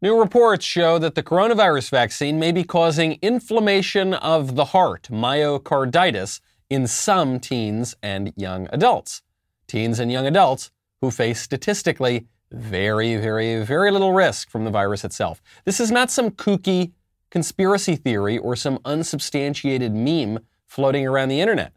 [0.00, 6.38] New reports show that the coronavirus vaccine may be causing inflammation of the heart, myocarditis,
[6.70, 9.22] in some teens and young adults.
[9.66, 15.02] Teens and young adults who face statistically very, very, very little risk from the virus
[15.02, 15.42] itself.
[15.64, 16.92] This is not some kooky
[17.30, 20.38] conspiracy theory or some unsubstantiated meme
[20.68, 21.72] floating around the internet.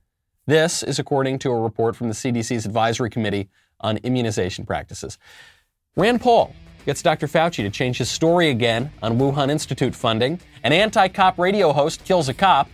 [0.46, 3.50] This is according to a report from the CDC's Advisory Committee
[3.80, 5.18] on Immunization Practices.
[5.96, 6.54] Rand Paul
[6.86, 7.28] gets Dr.
[7.28, 10.40] Fauci to change his story again on Wuhan Institute funding.
[10.64, 12.70] An anti cop radio host kills a cop.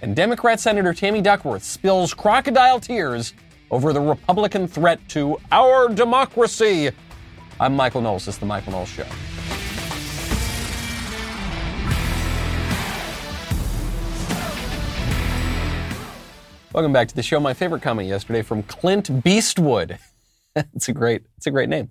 [0.00, 3.34] And Democrat Senator Tammy Duckworth spills crocodile tears
[3.70, 6.90] over the Republican threat to our democracy.
[7.60, 8.24] I'm Michael Knowles.
[8.24, 9.06] This is The Michael Knowles Show.
[16.72, 17.38] Welcome back to the show.
[17.38, 19.98] My favorite comment yesterday from Clint Beastwood.
[20.56, 21.90] it's a great, it's a great name.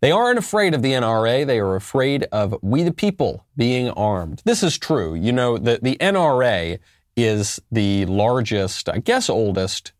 [0.00, 1.46] They aren't afraid of the NRA.
[1.46, 4.42] They are afraid of we the people being armed.
[4.44, 5.14] This is true.
[5.14, 6.78] You know, the, the NRA
[7.16, 9.92] is the largest, I guess, oldest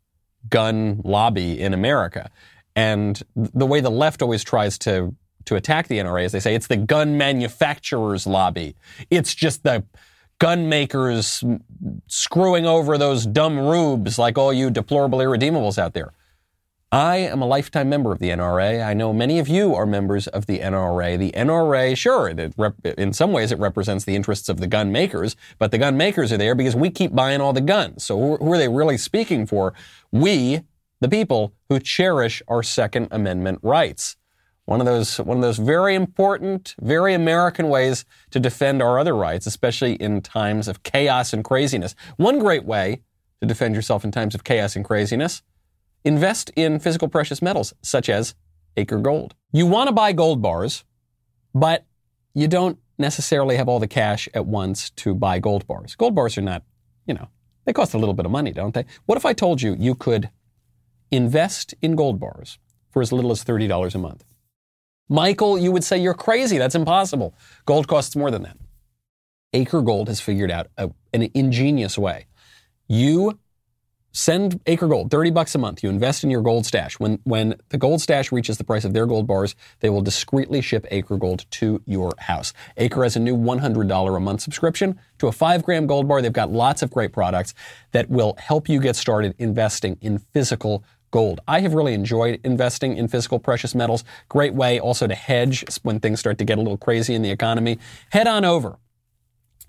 [0.49, 2.31] gun lobby in America.
[2.77, 5.15] And the way the left always tries to,
[5.47, 8.77] to attack the NRA is they say it's the gun manufacturers lobby.
[9.11, 9.85] It's just the
[10.39, 11.43] gun makers
[12.07, 16.13] screwing over those dumb rubes like all you deplorable irredeemables out there.
[16.91, 18.83] I am a lifetime member of the NRA.
[18.83, 21.19] I know many of you are members of the NRA.
[21.19, 25.37] The NRA, sure, rep- in some ways it represents the interests of the gun makers,
[25.59, 28.05] but the gun makers are there because we keep buying all the guns.
[28.05, 29.75] So who, who are they really speaking for?
[30.13, 30.63] We,
[31.01, 34.17] the people who cherish our Second Amendment rights.
[34.65, 39.15] One of those, one of those very important, very American ways to defend our other
[39.15, 41.95] rights, especially in times of chaos and craziness.
[42.17, 43.03] One great way
[43.43, 45.43] to defend yourself in times of chaos and craziness,
[46.05, 48.35] invest in physical precious metals such as
[48.77, 49.35] Acre Gold.
[49.53, 50.85] You want to buy gold bars,
[51.55, 51.85] but
[52.35, 55.95] you don't necessarily have all the cash at once to buy gold bars.
[55.95, 56.63] Gold bars are not,
[57.07, 57.29] you know,
[57.65, 58.85] they cost a little bit of money, don't they?
[59.07, 60.31] What if I told you you could
[61.11, 62.59] invest in gold bars
[62.91, 64.25] for as little as $30 a month?
[65.09, 66.59] Michael, you would say you're crazy.
[66.59, 67.35] That's impossible.
[67.65, 68.57] Gold costs more than that.
[69.55, 72.27] Acre Gold has figured out a, an ingenious way.
[72.87, 73.39] You
[74.13, 75.83] send Acre Gold 30 bucks a month.
[75.83, 76.99] You invest in your gold stash.
[76.99, 80.61] When, when the gold stash reaches the price of their gold bars, they will discreetly
[80.61, 82.53] ship Acre Gold to your house.
[82.77, 86.23] Acre has a new $100 a month subscription to a five gram gold bar.
[86.23, 87.55] They've got lots of great products
[87.93, 91.41] that will help you get started investing in physical gold.
[91.49, 94.05] I have really enjoyed investing in physical precious metals.
[94.29, 97.31] Great way also to hedge when things start to get a little crazy in the
[97.31, 97.79] economy.
[98.11, 98.79] Head on over.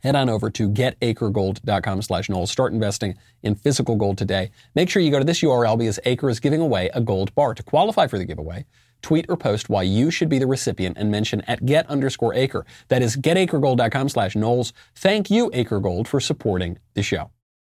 [0.04, 2.52] Head on over to getacregold.com slash Knowles.
[2.52, 4.52] Start investing in physical gold today.
[4.76, 7.54] Make sure you go to this URL because Acre is giving away a gold bar.
[7.54, 8.66] To qualify for the giveaway,
[9.02, 12.66] tweet or post why you should be the recipient and mention at get underscore acre.
[12.88, 14.74] That is getacregold.com slash Knowles.
[14.96, 17.32] Thank you, Acre Gold, for supporting the show.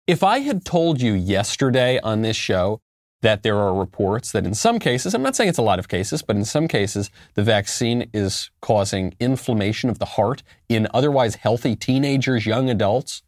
[0.08, 2.80] If I had told you yesterday on this show
[3.22, 5.88] that there are reports that in some cases, I'm not saying it's a lot of
[5.88, 11.36] cases, but in some cases, the vaccine is causing inflammation of the heart in otherwise
[11.36, 13.24] healthy teenagers, young adults.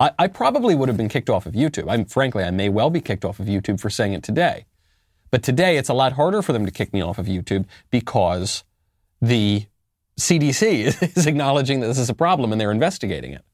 [0.00, 1.86] I, I probably would have been kicked off of YouTube.
[1.88, 4.66] I'm frankly, I may well be kicked off of YouTube for saying it today.
[5.30, 8.64] But today, it's a lot harder for them to kick me off of YouTube because
[9.20, 9.66] the
[10.18, 13.44] CDC is acknowledging that this is a problem and they're investigating it.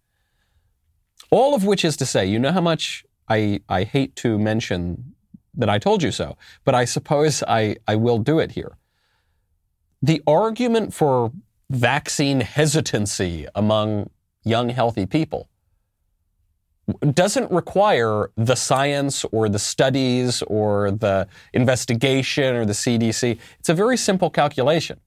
[1.30, 5.14] All of which is to say, you know how much I, I hate to mention
[5.54, 8.76] that I told you so, but I suppose I, I will do it here.
[10.00, 11.32] The argument for
[11.70, 14.10] vaccine hesitancy among
[14.44, 15.48] young, healthy people
[17.14, 23.38] doesn't require the science or the studies or the investigation or the CDC.
[23.60, 25.00] It's a very simple calculation.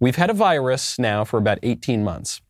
[0.00, 2.40] We've had a virus now for about 18 months.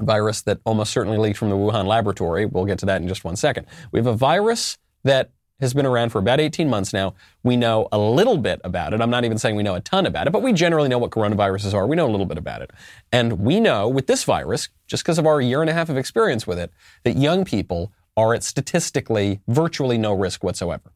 [0.00, 2.46] A virus that almost certainly leaked from the Wuhan laboratory.
[2.46, 3.66] We'll get to that in just one second.
[3.92, 5.30] We have a virus that
[5.60, 7.14] has been around for about 18 months now.
[7.42, 9.00] We know a little bit about it.
[9.00, 11.10] I'm not even saying we know a ton about it, but we generally know what
[11.10, 11.86] coronaviruses are.
[11.86, 12.70] We know a little bit about it.
[13.12, 15.96] And we know with this virus, just because of our year and a half of
[15.96, 16.72] experience with it,
[17.04, 20.92] that young people are at statistically virtually no risk whatsoever.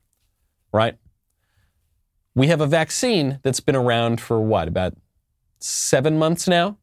[0.73, 0.97] Right?
[2.35, 4.95] We have a vaccine that's been around for what, about
[5.61, 6.79] seven months now?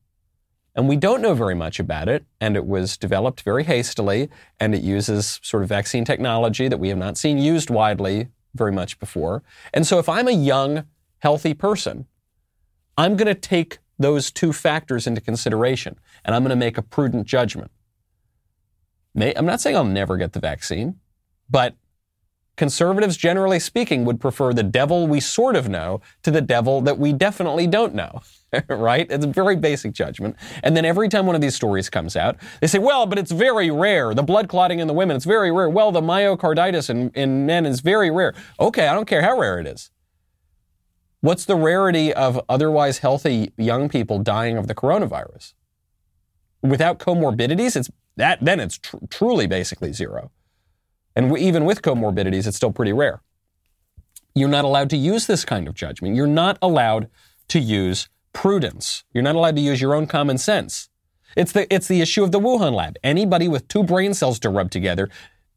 [0.76, 4.30] And we don't know very much about it, and it was developed very hastily,
[4.60, 8.74] and it uses sort of vaccine technology that we have not seen used widely very
[8.74, 9.42] much before.
[9.74, 10.86] And so if I'm a young,
[11.20, 12.08] healthy person,
[12.98, 16.82] I'm going to take those two factors into consideration, and I'm going to make a
[16.82, 17.72] prudent judgment.
[19.18, 21.00] I'm not saying I'll never get the vaccine,
[21.50, 21.76] but
[22.58, 26.98] conservatives, generally speaking, would prefer the devil we sort of know to the devil that
[26.98, 28.22] we definitely don't know.
[28.70, 29.08] right?
[29.10, 30.36] It's a very basic judgment.
[30.64, 33.32] And then every time one of these stories comes out, they say, well, but it's
[33.32, 34.14] very rare.
[34.14, 35.70] The blood clotting in the women, it's very rare.
[35.70, 38.34] Well, the myocarditis in, in men is very rare.
[38.60, 39.92] Okay, I don't care how rare it is.
[41.22, 45.54] What's the rarity of otherwise healthy young people dying of the coronavirus?
[46.62, 50.32] Without comorbidities, it's that then it's tr- truly basically zero.
[51.16, 53.22] And even with comorbidities, it's still pretty rare.
[54.36, 56.16] You're not allowed to use this kind of judgment.
[56.16, 57.10] You're not allowed
[57.48, 59.04] to use prudence.
[59.14, 60.90] You're not allowed to use your own common sense.
[61.36, 62.98] It's the, it's the issue of the Wuhan lab.
[63.04, 65.10] Anybody with two brain cells to rub together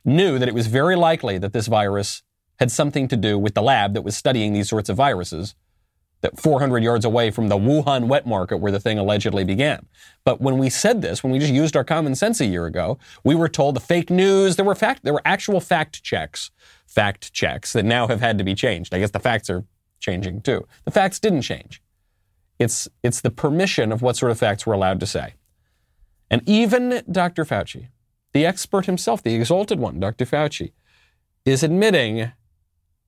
[0.04, 2.22] knew that it was very likely that this virus
[2.58, 5.54] had something to do with the lab that was studying these sorts of viruses
[6.20, 9.86] that 400 yards away from the Wuhan wet market where the thing allegedly began.
[10.24, 12.98] But when we said this, when we just used our common sense a year ago,
[13.22, 16.50] we were told the fake news, there were fact, there were actual fact checks,
[16.86, 18.94] fact checks that now have had to be changed.
[18.94, 19.64] I guess the facts are
[20.00, 20.66] changing too.
[20.84, 21.82] The facts didn't change.
[22.58, 25.34] It's, it's the permission of what sort of facts we're allowed to say.
[26.30, 27.44] And even Dr.
[27.44, 27.88] Fauci,
[28.32, 30.26] the expert himself, the exalted one, Dr.
[30.26, 30.72] Fauci,
[31.44, 32.32] is admitting,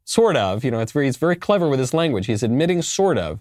[0.05, 2.27] sort of, you know, it's very, he's very clever with his language.
[2.27, 3.41] He's admitting, sort of,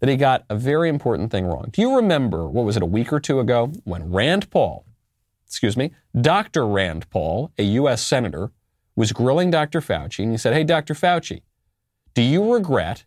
[0.00, 1.68] that he got a very important thing wrong.
[1.70, 4.84] Do you remember, what was it, a week or two ago, when Rand Paul,
[5.46, 6.66] excuse me, Dr.
[6.66, 8.02] Rand Paul, a U.S.
[8.02, 8.50] Senator,
[8.96, 9.80] was grilling Dr.
[9.80, 10.94] Fauci, and he said, Hey, Dr.
[10.94, 11.42] Fauci,
[12.14, 13.04] do you regret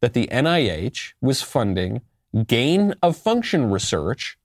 [0.00, 2.02] that the NIH was funding
[2.46, 4.38] gain of function research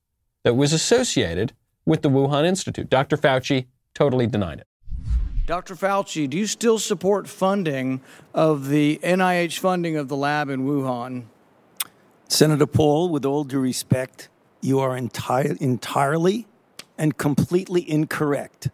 [0.43, 1.53] that was associated
[1.85, 2.89] with the Wuhan Institute.
[2.89, 3.17] Dr.
[3.17, 4.67] Fauci totally denied it.
[5.45, 5.75] Dr.
[5.75, 7.99] Fauci, do you still support funding
[8.33, 11.23] of the NIH funding of the lab in Wuhan?
[12.27, 14.29] Senator Paul, with all due respect,
[14.61, 16.47] you are enti- entirely
[16.97, 18.69] and completely incorrect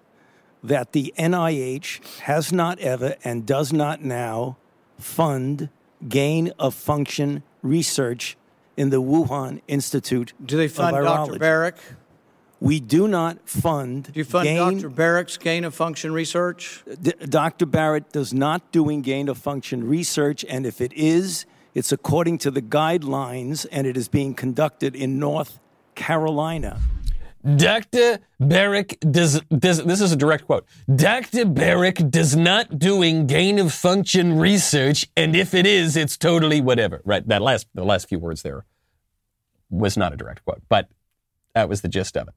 [0.62, 4.58] that the NIH has not ever and does not now
[5.00, 5.70] fund
[6.08, 8.38] gain of function research
[8.76, 10.34] in the Wuhan Institute.
[10.44, 11.34] Do they fund Dr.
[11.40, 11.76] Baric?
[12.60, 14.12] We do not fund.
[14.12, 14.90] Do you fund gain, Dr.
[14.90, 16.84] Baric's gain of function research?
[17.02, 17.68] D- Dr.
[17.68, 21.46] Baric does not doing gain of function research, and if it is,
[21.76, 25.60] it's according to the guidelines, and it is being conducted in North
[25.94, 26.80] Carolina.
[27.56, 28.20] Dr.
[28.42, 30.66] Baric does, does, this is a direct quote.
[30.94, 31.46] Dr.
[31.46, 37.02] Baric does not doing gain of function research, and if it is, it's totally whatever.
[37.06, 37.26] Right?
[37.26, 38.66] That last, the last few words there
[39.70, 40.90] was not a direct quote, but
[41.54, 42.34] that was the gist of it.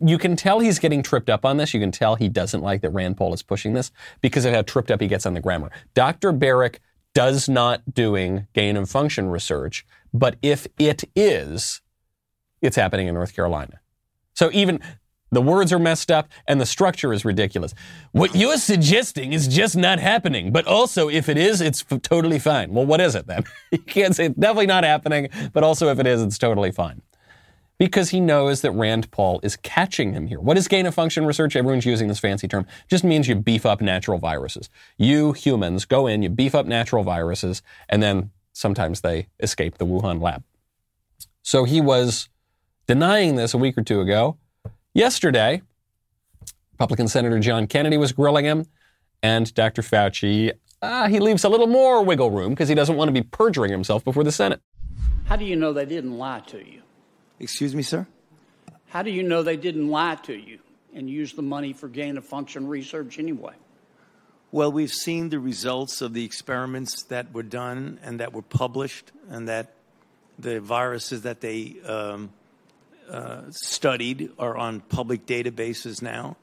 [0.00, 1.74] You can tell he's getting tripped up on this.
[1.74, 3.90] You can tell he doesn't like that Rand Paul is pushing this
[4.20, 5.72] because of how tripped up he gets on the grammar.
[5.94, 6.32] Dr.
[6.32, 6.76] Baric
[7.14, 9.84] does not doing gain of function research,
[10.14, 11.80] but if it is,
[12.60, 13.80] it's happening in North Carolina.
[14.34, 14.80] So even
[15.32, 17.74] the words are messed up and the structure is ridiculous.
[18.12, 20.52] What you're suggesting is just not happening.
[20.52, 22.72] But also, if it is, it's f- totally fine.
[22.72, 23.44] Well, what is it then?
[23.72, 27.00] you can't say it's definitely not happening, but also if it is, it's totally fine.
[27.78, 30.38] Because he knows that Rand Paul is catching him here.
[30.38, 31.56] What is gain of function research?
[31.56, 32.66] Everyone's using this fancy term.
[32.88, 34.68] Just means you beef up natural viruses.
[34.98, 39.86] You humans go in, you beef up natural viruses, and then sometimes they escape the
[39.86, 40.44] Wuhan lab.
[41.42, 42.28] So he was
[42.86, 44.36] denying this a week or two ago.
[44.94, 45.62] Yesterday,
[46.72, 48.66] Republican Senator John Kennedy was grilling him,
[49.22, 49.82] and Dr.
[49.82, 50.52] Fauci,
[50.82, 53.70] uh, he leaves a little more wiggle room because he doesn't want to be perjuring
[53.70, 54.60] himself before the Senate.
[55.24, 56.82] How do you know they didn't lie to you?
[57.38, 58.06] Excuse me, sir?
[58.88, 60.58] How do you know they didn't lie to you
[60.92, 63.54] and use the money for gain of function research anyway?
[64.50, 69.10] Well, we've seen the results of the experiments that were done and that were published,
[69.30, 69.72] and that
[70.38, 72.30] the viruses that they um,
[73.12, 76.36] uh, studied are on public databases now.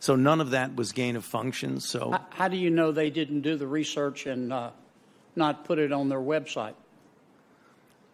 [0.00, 1.80] So none of that was gain of function.
[1.80, 4.70] So How, how do you know they didn't do the research and uh,
[5.34, 6.74] not put it on their website?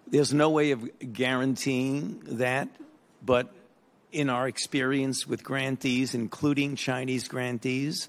[0.06, 2.68] there's no way of guaranteeing that,
[3.22, 3.52] but
[4.12, 8.08] in our experience with grantees, including Chinese grantees,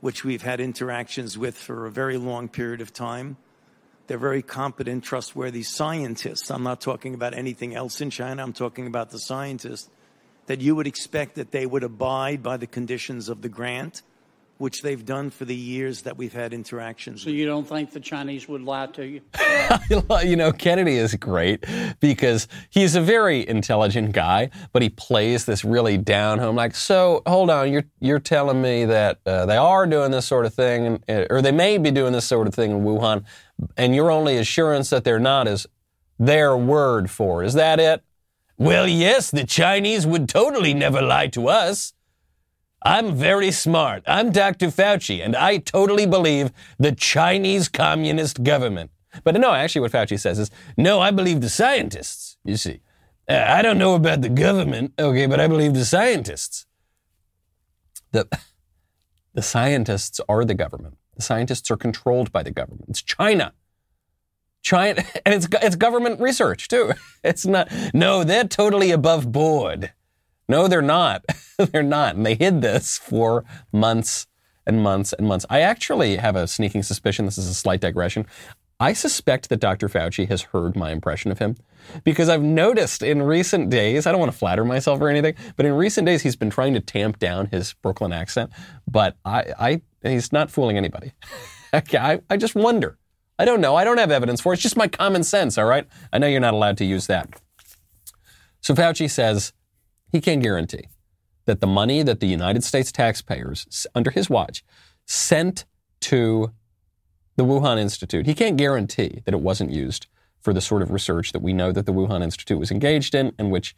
[0.00, 3.36] which we've had interactions with for a very long period of time,
[4.12, 6.50] they're very competent, trustworthy scientists.
[6.50, 8.42] I'm not talking about anything else in China.
[8.42, 9.88] I'm talking about the scientists
[10.48, 14.02] that you would expect that they would abide by the conditions of the grant,
[14.58, 17.22] which they've done for the years that we've had interactions.
[17.22, 19.22] So you don't think the Chinese would lie to you?
[20.22, 21.64] you know, Kennedy is great
[21.98, 26.54] because he's a very intelligent guy, but he plays this really down home.
[26.54, 30.44] Like, so hold on, you're you're telling me that uh, they are doing this sort
[30.44, 33.24] of thing, uh, or they may be doing this sort of thing in Wuhan,
[33.76, 35.66] and your only assurance that they're not is
[36.18, 37.42] their word for.
[37.42, 38.02] Is that it?
[38.56, 41.94] Well, yes, the Chinese would totally never lie to us.
[42.84, 44.02] I'm very smart.
[44.06, 44.66] I'm Dr.
[44.68, 48.90] Fauci, and I totally believe the Chinese Communist government.
[49.24, 52.80] But no, actually, what Fauci says is, no, I believe the scientists, you see.
[53.28, 56.66] Uh, I don't know about the government, okay, but I believe the scientists.
[58.10, 58.26] The,
[59.34, 60.96] the scientists are the government.
[61.16, 62.86] The scientists are controlled by the government.
[62.88, 63.52] It's China.
[64.62, 66.92] China, and it's, it's government research too.
[67.24, 69.92] It's not, no, they're totally above board.
[70.48, 71.24] No, they're not.
[71.56, 72.16] they're not.
[72.16, 74.26] And they hid this for months
[74.66, 75.46] and months and months.
[75.48, 78.26] I actually have a sneaking suspicion, this is a slight digression.
[78.80, 79.88] I suspect that Dr.
[79.88, 81.54] Fauci has heard my impression of him
[82.02, 85.64] because I've noticed in recent days, I don't want to flatter myself or anything, but
[85.64, 88.50] in recent days he's been trying to tamp down his Brooklyn accent,
[88.90, 91.12] but I, I he's not fooling anybody.
[91.72, 92.98] I, I just wonder.
[93.38, 93.76] I don't know.
[93.76, 94.56] I don't have evidence for it.
[94.56, 95.86] It's just my common sense, all right?
[96.12, 97.40] I know you're not allowed to use that.
[98.60, 99.52] So Fauci says
[100.12, 100.88] he can't guarantee
[101.46, 104.64] that the money that the United States taxpayers, under his watch,
[105.06, 105.64] sent
[106.02, 106.52] to
[107.36, 110.06] the Wuhan Institute, he can't guarantee that it wasn't used
[110.40, 113.32] for the sort of research that we know that the Wuhan Institute was engaged in
[113.38, 113.74] and which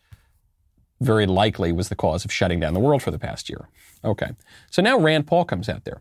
[1.00, 3.68] very likely was the cause of shutting down the world for the past year.
[4.04, 4.30] Okay.
[4.70, 6.00] So now Rand Paul comes out there.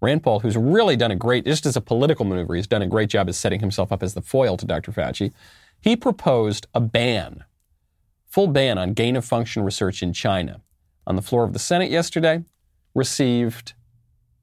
[0.00, 2.86] Rand Paul, who's really done a great, just as a political maneuver, he's done a
[2.86, 4.92] great job of setting himself up as the foil to Dr.
[4.92, 5.32] Fauci.
[5.80, 7.44] He proposed a ban,
[8.26, 10.60] full ban on gain of function research in China
[11.06, 12.44] on the floor of the Senate yesterday,
[12.94, 13.74] received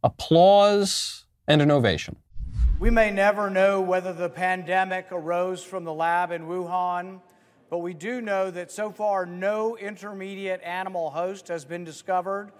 [0.03, 2.15] applause and an ovation.
[2.79, 7.21] We may never know whether the pandemic arose from the lab in Wuhan,
[7.69, 12.51] but we do know that so far no intermediate animal host has been discovered.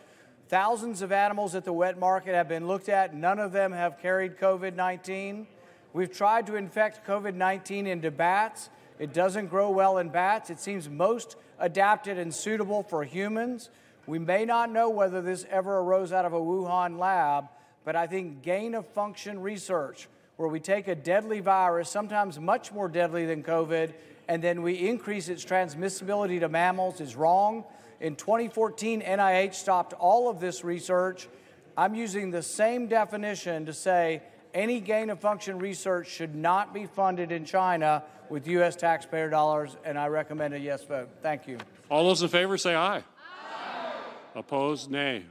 [0.52, 3.16] Thousands of animals at the wet market have been looked at.
[3.16, 5.48] None of them have carried COVID 19.
[5.94, 8.70] We've tried to infect COVID 19 into bats.
[9.00, 10.50] It doesn't grow well in bats.
[10.50, 13.70] It seems most adapted and suitable for humans.
[14.06, 17.46] We may not know whether this ever arose out of a Wuhan lab,
[17.86, 22.74] but I think gain of function research, where we take a deadly virus, sometimes much
[22.74, 23.94] more deadly than COVID,
[24.28, 27.64] and then we increase its transmissibility to mammals, is wrong.
[28.02, 31.30] In 2014, NIH stopped all of this research.
[31.78, 34.24] I'm using the same definition to say
[34.56, 38.76] any gain of function research should not be funded in China with U.S.
[38.76, 41.10] taxpayer dollars, and I recommend a yes vote.
[41.22, 41.60] Thank you.
[41.90, 42.98] All those in favor say aye.
[42.98, 43.94] aye.
[44.34, 45.24] Opposed, nay.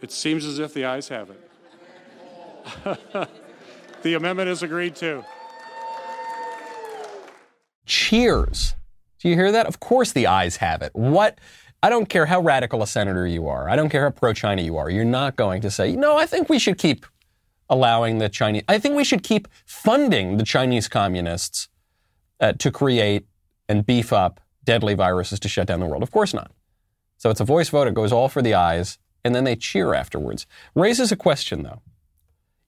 [0.00, 1.50] It seems as if the ayes have it.
[4.02, 5.24] the amendment is agreed to.
[7.84, 8.74] Cheers.
[9.20, 9.66] Do you hear that?
[9.66, 10.92] Of course the ayes have it.
[10.94, 11.38] What?
[11.82, 13.68] I don't care how radical a senator you are.
[13.68, 14.90] I don't care how pro China you are.
[14.90, 17.06] You're not going to say, no, I think we should keep
[17.68, 21.68] allowing the Chinese, I think we should keep funding the Chinese communists
[22.40, 23.26] uh, to create
[23.68, 26.02] and beef up deadly viruses to shut down the world.
[26.02, 26.50] Of course not.
[27.18, 27.88] So it's a voice vote.
[27.88, 30.46] It goes all for the ayes and then they cheer afterwards.
[30.74, 31.82] Raises a question, though.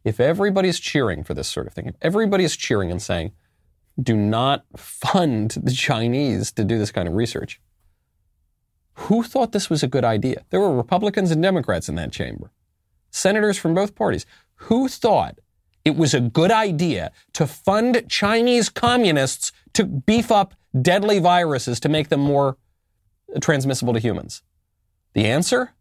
[0.05, 3.33] If everybody's cheering for this sort of thing, if everybody's cheering and saying,
[4.01, 7.61] do not fund the Chinese to do this kind of research,
[8.95, 10.45] who thought this was a good idea?
[10.51, 12.51] There were Republicans and Democrats in that chamber,
[13.11, 14.27] senators from both parties.
[14.67, 15.39] Who thought
[15.85, 21.89] it was a good idea to fund Chinese communists to beef up deadly viruses to
[21.89, 22.57] make them more
[23.41, 24.43] transmissible to humans?
[25.15, 25.73] The answer?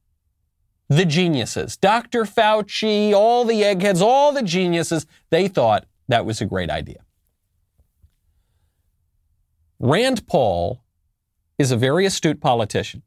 [0.90, 2.24] the geniuses, Dr.
[2.24, 6.98] Fauci, all the eggheads, all the geniuses, they thought that was a great idea.
[9.80, 10.84] Rand Paul
[11.58, 13.02] is a very astute politician,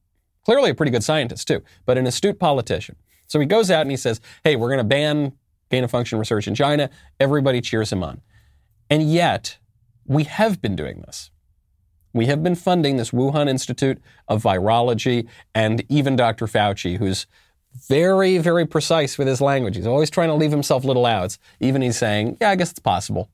[0.44, 2.96] clearly a pretty good scientist too, but an astute politician.
[3.26, 5.32] So he goes out and he says, hey, we're going to ban
[5.70, 6.90] gain of function research in China.
[7.18, 8.20] Everybody cheers him on.
[8.90, 9.58] And yet,
[10.04, 11.30] we have been doing this.
[12.12, 13.98] We have been funding this Wuhan Institute
[14.28, 16.46] of Virology and even Dr.
[16.46, 17.26] Fauci, who's
[17.88, 19.76] very, very precise with his language.
[19.76, 21.38] He's always trying to leave himself little outs.
[21.58, 23.30] Even he's saying, yeah, I guess it's possible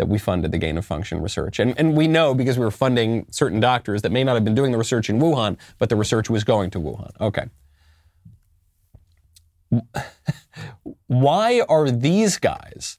[0.00, 1.58] that we funded the gain of function research.
[1.58, 4.54] And, and we know because we were funding certain doctors that may not have been
[4.54, 7.10] doing the research in Wuhan, but the research was going to Wuhan.
[7.20, 7.44] Okay.
[11.06, 12.98] why are these guys,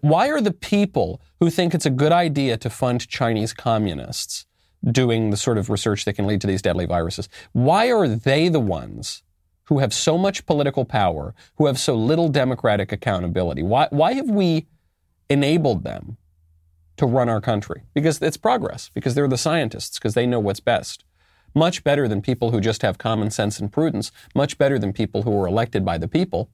[0.00, 4.46] why are the people who think it's a good idea to fund Chinese communists
[4.90, 8.48] doing the sort of research that can lead to these deadly viruses, why are they
[8.48, 9.22] the ones
[9.64, 13.62] who have so much political power, who have so little democratic accountability?
[13.62, 14.66] Why, why have we
[15.28, 16.16] enabled them
[16.98, 17.82] to run our country?
[17.94, 21.04] Because it's progress, because they're the scientists, because they know what's best.
[21.54, 25.22] Much better than people who just have common sense and prudence, much better than people
[25.22, 26.50] who are elected by the people,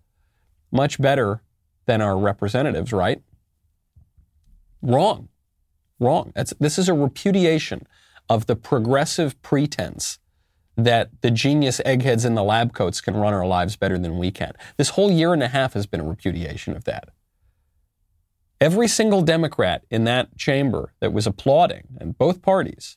[0.71, 1.43] much better
[1.87, 3.23] than our representatives, right?
[4.81, 5.29] Wrong.
[5.99, 6.33] Wrong.
[6.35, 7.87] That's, this is a repudiation
[8.29, 10.19] of the progressive pretense
[10.77, 14.31] that the genius eggheads in the lab coats can run our lives better than we
[14.31, 14.53] can.
[14.77, 17.11] This whole year and a half has been a repudiation of that.
[18.65, 22.97] Every single Democrat in that chamber that was applauding, and both parties,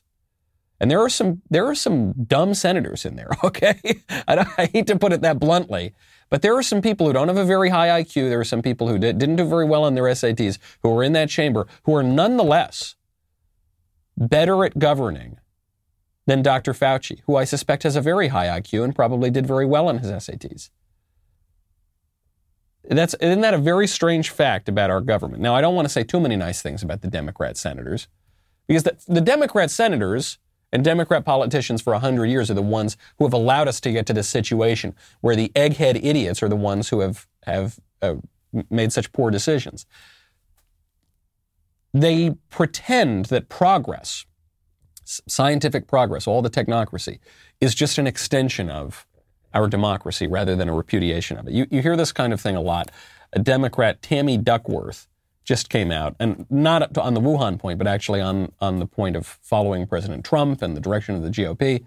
[0.80, 3.28] and there are some there are some dumb senators in there.
[3.44, 3.78] Okay,
[4.26, 5.92] I, I, hate to put it that bluntly,
[6.30, 8.30] but there are some people who don't have a very high IQ.
[8.30, 11.02] There are some people who did, didn't do very well on their SATs who are
[11.02, 12.94] in that chamber who are nonetheless
[14.16, 15.36] better at governing
[16.24, 16.72] than Dr.
[16.72, 19.98] Fauci, who I suspect has a very high IQ and probably did very well on
[19.98, 20.70] his SATs.
[22.96, 25.42] That's isn't that a very strange fact about our government?
[25.42, 28.08] Now, I don't want to say too many nice things about the Democrat senators,
[28.66, 30.38] because the, the Democrat senators
[30.72, 34.06] and Democrat politicians for 100 years are the ones who have allowed us to get
[34.06, 38.16] to this situation where the egghead idiots are the ones who have, have uh,
[38.70, 39.86] made such poor decisions.
[41.94, 44.26] They pretend that progress,
[45.04, 47.18] scientific progress, all the technocracy,
[47.60, 49.06] is just an extension of
[49.54, 51.54] our democracy rather than a repudiation of it.
[51.54, 52.90] You, you hear this kind of thing a lot.
[53.32, 55.06] A Democrat, Tammy Duckworth,
[55.44, 59.16] just came out, and not on the Wuhan point, but actually on, on the point
[59.16, 61.84] of following President Trump and the direction of the GOP.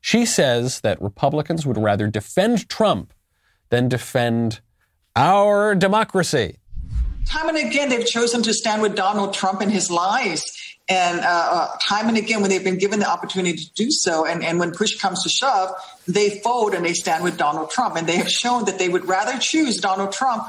[0.00, 3.12] She says that Republicans would rather defend Trump
[3.68, 4.60] than defend
[5.14, 6.56] our democracy.
[7.26, 10.44] Time and again, they've chosen to stand with Donald Trump and his lies.
[10.88, 14.26] And uh, uh, time and again, when they've been given the opportunity to do so,
[14.26, 15.70] and, and when push comes to shove,
[16.08, 17.96] they fold and they stand with Donald Trump.
[17.96, 20.44] And they have shown that they would rather choose Donald Trump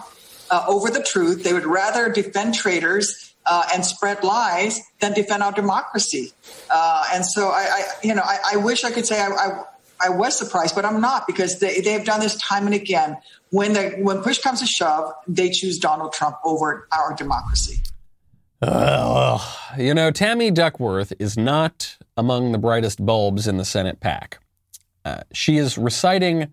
[0.49, 1.43] uh, over the truth.
[1.43, 6.33] They would rather defend traitors uh, and spread lies than defend our democracy.
[6.69, 9.63] Uh, and so, I, I, you know, I, I, wish I could say I, I,
[10.01, 13.17] I, was surprised, but I'm not because they, they have done this time and again.
[13.49, 17.79] When the when push comes to shove, they choose Donald Trump over our democracy.
[18.61, 19.39] Uh,
[19.77, 24.39] you know, Tammy Duckworth is not among the brightest bulbs in the Senate pack.
[25.05, 26.51] Uh, she is reciting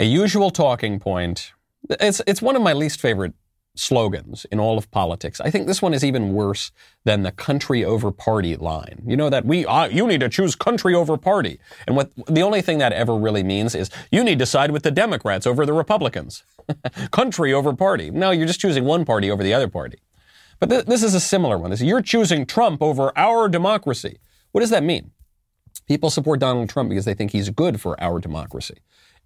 [0.00, 1.52] a usual talking point
[1.88, 3.34] it's, it's one of my least favorite
[3.76, 5.40] slogans in all of politics.
[5.40, 6.70] I think this one is even worse
[7.04, 9.02] than the country over party line.
[9.06, 11.58] You know that we uh, you need to choose country over party.
[11.86, 14.84] And what the only thing that ever really means is you need to side with
[14.84, 16.44] the Democrats over the Republicans.
[17.10, 18.10] country over party.
[18.10, 19.98] No, you're just choosing one party over the other party.
[20.60, 21.70] But th- this is a similar one.
[21.70, 24.18] This, you're choosing Trump over our democracy.
[24.52, 25.10] What does that mean?
[25.86, 28.76] People support Donald Trump because they think he's good for our democracy.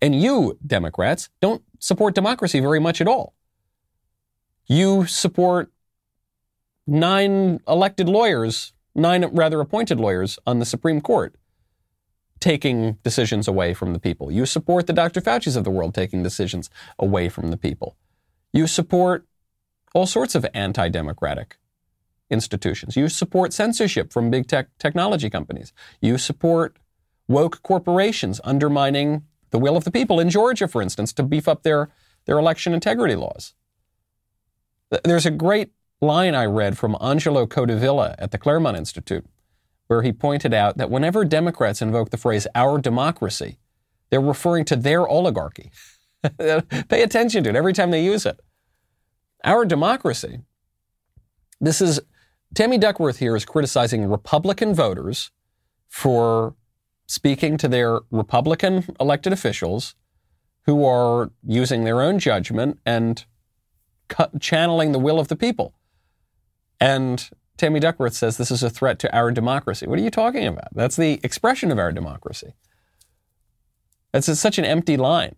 [0.00, 3.34] And you, Democrats, don't support democracy very much at all.
[4.68, 5.72] You support
[6.86, 11.34] nine elected lawyers, nine rather appointed lawyers on the Supreme Court
[12.40, 14.30] taking decisions away from the people.
[14.30, 15.20] You support the Dr.
[15.20, 17.96] Fauci's of the world taking decisions away from the people.
[18.52, 19.26] You support
[19.94, 21.56] all sorts of anti democratic
[22.30, 22.96] institutions.
[22.96, 25.72] You support censorship from big tech technology companies.
[26.00, 26.78] You support
[27.26, 31.62] woke corporations undermining the will of the people in Georgia, for instance, to beef up
[31.62, 31.88] their,
[32.26, 33.54] their election integrity laws.
[35.04, 35.70] There's a great
[36.00, 39.26] line I read from Angelo Codevilla at the Claremont Institute,
[39.88, 43.58] where he pointed out that whenever Democrats invoke the phrase our democracy,
[44.10, 45.70] they're referring to their oligarchy.
[46.38, 48.40] Pay attention to it every time they use it.
[49.44, 50.40] Our democracy.
[51.60, 52.00] This is
[52.54, 55.30] Tammy Duckworth here is criticizing Republican voters
[55.88, 56.54] for
[57.06, 59.94] speaking to their Republican elected officials
[60.62, 63.24] who are using their own judgment and
[64.40, 65.74] channeling the will of the people.
[66.80, 69.86] And Tammy Duckworth says this is a threat to our democracy.
[69.86, 70.68] What are you talking about?
[70.74, 72.54] That's the expression of our democracy.
[74.14, 75.34] It's such an empty line.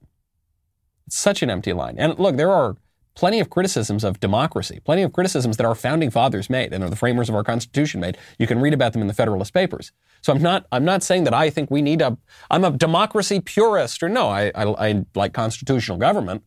[1.06, 1.96] It's such an empty line.
[1.98, 2.76] And look, there are
[3.14, 6.96] plenty of criticisms of democracy, plenty of criticisms that our founding fathers made and the
[6.96, 8.16] framers of our Constitution made.
[8.38, 9.92] You can read about them in the Federalist Papers.
[10.22, 12.16] So I'm not, I'm not saying that I think we need a,
[12.50, 16.44] I'm a democracy purist or no, I, I, I like constitutional government.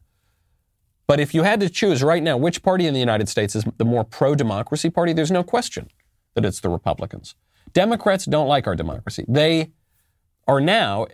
[1.07, 3.65] But if you had to choose right now which party in the United States is
[3.77, 5.89] the more pro democracy party, there's no question
[6.33, 7.35] that it's the Republicans.
[7.73, 9.25] Democrats don't like our democracy.
[9.27, 9.71] They
[10.47, 11.07] are now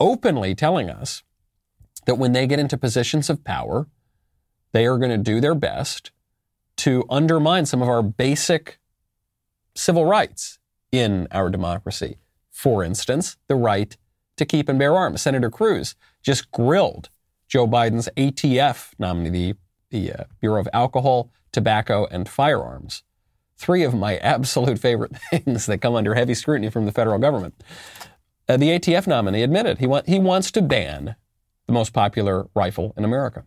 [0.00, 1.22] openly telling us
[2.06, 3.88] that when they get into positions of power,
[4.72, 6.10] they are going to do their best
[6.78, 8.78] to undermine some of our basic
[9.74, 10.58] civil rights
[10.92, 12.18] in our democracy.
[12.50, 13.96] For instance, the right
[14.36, 15.22] to keep and bear arms.
[15.22, 17.08] Senator Cruz just grilled
[17.48, 19.56] Joe Biden's ATF nominee, the,
[19.90, 23.02] the uh, Bureau of Alcohol, Tobacco, and Firearms.
[23.56, 27.62] Three of my absolute favorite things that come under heavy scrutiny from the federal government.
[28.48, 31.16] Uh, the ATF nominee admitted he, he wants to ban
[31.66, 33.44] the most popular rifle in America.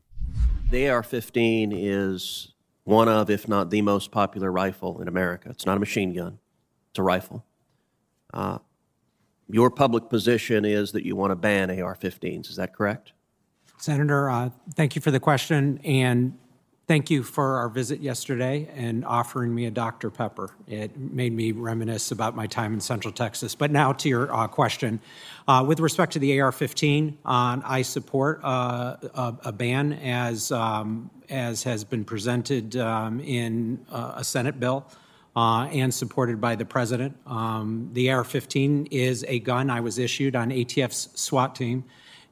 [0.72, 5.50] The AR 15 is one of, if not the most popular rifle in America.
[5.50, 6.40] It's not a machine gun,
[6.90, 7.46] it's a rifle.
[8.34, 8.60] Uh,
[9.50, 12.50] your public position is that you want to ban AR 15s.
[12.50, 13.14] Is that correct?
[13.80, 15.80] Senator, uh, thank you for the question.
[15.86, 16.38] And
[16.86, 20.10] thank you for our visit yesterday and offering me a Dr.
[20.10, 20.52] Pepper.
[20.68, 23.56] It made me reminisce about my time in Central Texas.
[23.56, 25.00] But now to your uh, question.
[25.48, 30.52] Uh, with respect to the AR 15, uh, I support uh, a, a, ban as,
[30.52, 34.86] um, as has been presented um, in uh, a Senate bill.
[35.36, 37.16] Uh, and supported by the president.
[37.28, 41.86] Um, the AR 15 is a gun I was issued on ATF's SWAT team,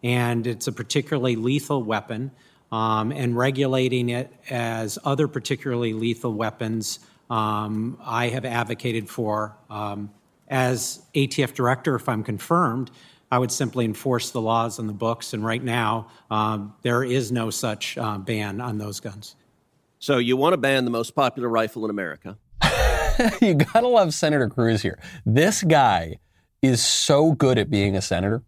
[0.04, 2.32] and it's a particularly lethal weapon
[2.72, 9.56] um, and regulating it as other particularly lethal weapons, um, I have advocated for.
[9.70, 10.12] Um,
[10.48, 12.92] as ATF director, if I'm confirmed,
[13.32, 15.34] I would simply enforce the laws on the books.
[15.34, 19.36] And right now, um, there is no such uh, ban on those guns.
[20.00, 22.38] So you want to ban the most popular rifle in America?
[23.42, 25.00] you gotta love Senator Cruz here.
[25.26, 26.20] This guy
[26.62, 28.44] is so good at being a senator.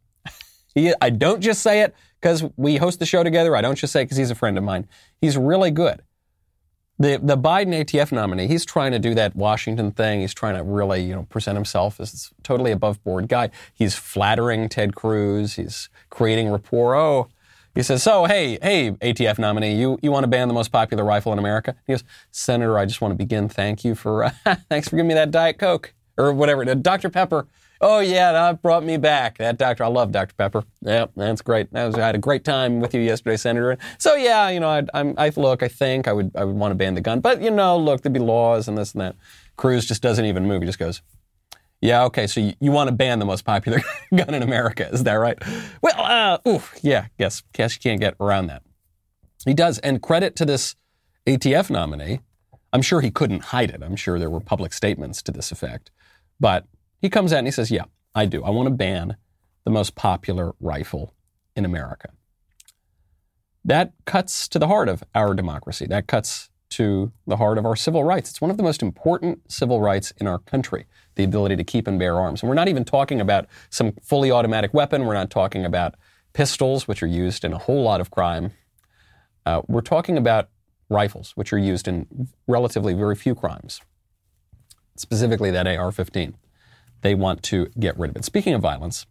[0.76, 3.56] He, I don't just say it because we host the show together.
[3.56, 4.88] I don't just say it because he's a friend of mine.
[5.22, 6.02] He's really good.
[7.02, 10.20] The the Biden ATF nominee, he's trying to do that Washington thing.
[10.20, 13.52] He's trying to really, you know, present himself as a totally above board guy.
[13.74, 15.56] He's flattering Ted Cruz.
[15.56, 16.96] He's creating rapport.
[16.96, 17.30] Oh,
[17.74, 21.06] he says, so hey, hey, ATF nominee, you, you want to ban the most popular
[21.06, 21.76] rifle in America?
[21.88, 23.48] He goes, Senator, I just want to begin.
[23.48, 24.32] Thank you for uh,
[24.70, 27.10] thanks for giving me that Diet Coke or whatever, Dr.
[27.10, 27.48] Pepper.
[27.82, 29.38] Oh yeah, that brought me back.
[29.38, 30.36] That doctor, I love Dr.
[30.36, 30.64] Pepper.
[30.82, 31.72] Yeah, that's great.
[31.72, 33.78] That was, I had a great time with you yesterday, Senator.
[33.98, 36.72] So yeah, you know, I, I'm, I look, I think I would, I would want
[36.72, 39.16] to ban the gun, but you know, look, there'd be laws and this and that.
[39.56, 40.62] Cruz just doesn't even move.
[40.62, 41.02] He just goes,
[41.82, 42.28] yeah, okay.
[42.28, 43.82] So you, you want to ban the most popular
[44.16, 44.90] gun in America?
[44.92, 45.38] Is that right?
[45.82, 47.08] Well, uh, oof, yeah.
[47.18, 48.64] Guess, guess you can't get around that.
[49.46, 50.76] He does, and credit to this
[51.26, 52.20] ATF nominee.
[52.74, 53.82] I'm sure he couldn't hide it.
[53.82, 55.90] I'm sure there were public statements to this effect,
[56.40, 56.68] but
[57.02, 58.44] he comes out and he says, Yeah, I do.
[58.44, 59.18] I want to ban
[59.64, 61.14] the most popular rifle
[61.56, 62.10] in America.
[63.66, 65.86] That cuts to the heart of our democracy.
[65.86, 68.30] That cuts to the heart of our civil rights.
[68.30, 70.86] It's one of the most important civil rights in our country,
[71.16, 72.42] the ability to keep and bear arms.
[72.42, 75.06] And we're not even talking about some fully automatic weapon.
[75.06, 75.96] We're not talking about
[76.34, 78.52] pistols, which are used in a whole lot of crime.
[79.46, 80.50] Uh, we're talking about
[80.90, 83.82] rifles, which are used in relatively very few crimes,
[84.96, 86.36] specifically that AR 15
[87.02, 88.26] they want to get rid of it.
[88.26, 89.06] Speaking of violence,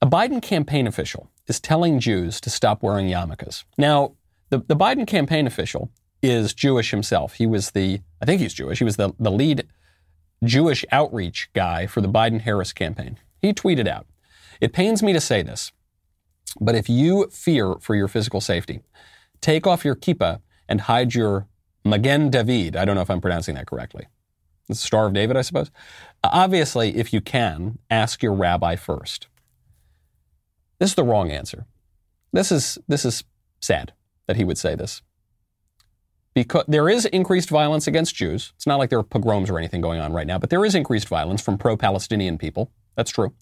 [0.00, 3.64] a Biden campaign official is telling Jews to stop wearing yarmulkes.
[3.76, 4.14] Now,
[4.50, 5.90] the, the Biden campaign official
[6.22, 7.34] is Jewish himself.
[7.34, 9.66] He was the, I think he's Jewish, he was the, the lead
[10.44, 13.18] Jewish outreach guy for the Biden Harris campaign.
[13.40, 14.06] He tweeted out,
[14.60, 15.72] It pains me to say this,
[16.60, 18.80] but if you fear for your physical safety,
[19.40, 21.48] take off your kippah and hide your
[21.84, 22.76] Magen David.
[22.76, 24.06] I don't know if I'm pronouncing that correctly.
[24.68, 25.70] The Star of David, I suppose.
[26.22, 29.26] Uh, obviously, if you can, ask your rabbi first.
[30.78, 31.66] This is the wrong answer.
[32.32, 33.24] This is, this is
[33.60, 33.92] sad
[34.26, 35.02] that he would say this.
[36.34, 38.52] Because there is increased violence against Jews.
[38.56, 40.74] It's not like there are pogroms or anything going on right now, but there is
[40.74, 42.70] increased violence from pro-Palestinian people.
[42.94, 43.32] That's true.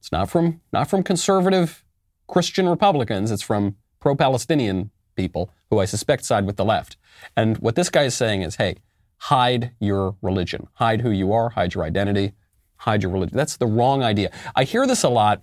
[0.00, 1.84] It's not from not from conservative
[2.26, 3.30] Christian Republicans.
[3.30, 6.96] It's from pro-Palestinian people who I suspect side with the left.
[7.36, 8.78] And what this guy is saying is, hey,
[9.22, 10.66] hide your religion.
[10.74, 12.32] Hide who you are, hide your identity,
[12.78, 13.36] hide your religion.
[13.36, 14.32] That's the wrong idea.
[14.56, 15.42] I hear this a lot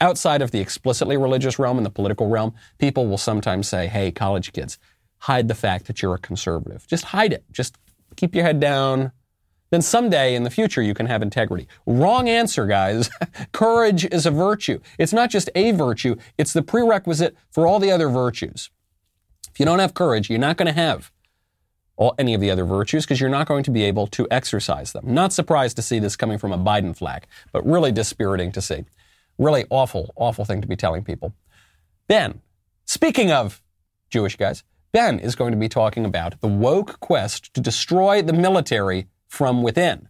[0.00, 2.54] outside of the explicitly religious realm and the political realm.
[2.78, 4.78] People will sometimes say, hey, college kids,
[5.18, 6.86] hide the fact that you're a conservative.
[6.86, 7.44] Just hide it.
[7.52, 7.76] Just
[8.16, 9.12] keep your head down.
[9.68, 11.68] Then someday in the future you can have integrity.
[11.84, 13.10] Wrong answer, guys.
[13.52, 14.80] Courage is a virtue.
[14.98, 18.70] It's not just a virtue, it's the prerequisite for all the other virtues.
[19.50, 21.12] If you don't have courage, you're not going to have
[21.96, 24.92] all, any of the other virtues because you're not going to be able to exercise
[24.92, 25.04] them.
[25.06, 28.84] Not surprised to see this coming from a Biden flag, but really dispiriting to see.
[29.38, 31.34] Really awful, awful thing to be telling people.
[32.08, 32.40] Ben,
[32.84, 33.62] speaking of
[34.10, 38.32] Jewish guys, Ben is going to be talking about the woke quest to destroy the
[38.32, 40.08] military from within.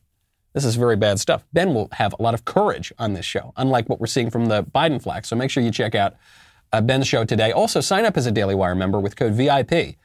[0.53, 1.45] This is very bad stuff.
[1.53, 4.47] Ben will have a lot of courage on this show, unlike what we're seeing from
[4.47, 5.25] the Biden flag.
[5.25, 6.17] So make sure you check out
[6.73, 7.53] uh, Ben's show today.
[7.53, 9.97] Also, sign up as a Daily Wire member with code VIP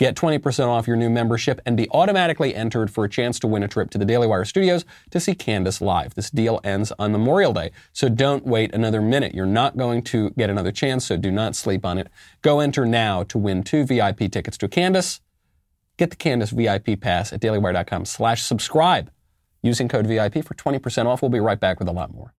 [0.00, 3.62] Get 20% off your new membership and be automatically entered for a chance to win
[3.62, 6.14] a trip to the Daily Wire studios to see Candace live.
[6.14, 9.34] This deal ends on Memorial Day, so don't wait another minute.
[9.34, 12.08] You're not going to get another chance, so do not sleep on it.
[12.40, 15.20] Go enter now to win two VIP tickets to Candace.
[15.98, 19.10] Get the Candace VIP pass at dailywire.com slash subscribe
[19.62, 21.20] using code VIP for 20% off.
[21.20, 22.32] We'll be right back with a lot more.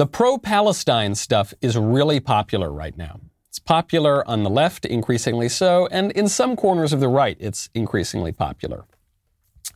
[0.00, 3.20] The pro Palestine stuff is really popular right now.
[3.50, 7.68] It's popular on the left, increasingly so, and in some corners of the right, it's
[7.74, 8.86] increasingly popular.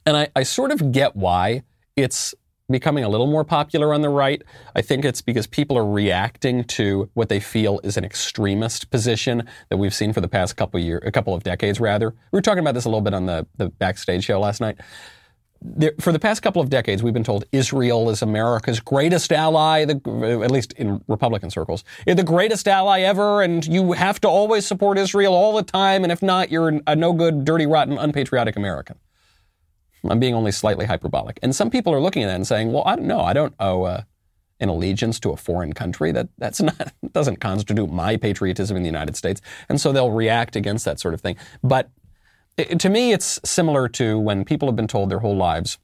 [0.06, 2.34] And I, I sort of get why it's
[2.70, 4.40] becoming a little more popular on the right.
[4.74, 9.46] I think it's because people are reacting to what they feel is an extremist position
[9.68, 12.14] that we've seen for the past couple of years, a couple of decades rather.
[12.32, 14.78] We were talking about this a little bit on the, the backstage show last night.
[15.66, 19.86] There, for the past couple of decades, we've been told Israel is America's greatest ally,
[19.86, 19.94] the,
[20.44, 21.84] at least in Republican circles.
[22.06, 26.12] The greatest ally ever, and you have to always support Israel all the time, and
[26.12, 28.98] if not, you're a no good, dirty, rotten, unpatriotic American.
[30.10, 31.38] I'm being only slightly hyperbolic.
[31.42, 33.20] And some people are looking at that and saying, well, I don't know.
[33.20, 34.02] I don't owe uh,
[34.60, 36.12] an allegiance to a foreign country.
[36.12, 39.40] That, that's not, doesn't constitute my patriotism in the United States.
[39.68, 41.36] And so they'll react against that sort of thing.
[41.62, 41.90] But
[42.56, 45.78] it, to me, it's similar to when people have been told their whole lives,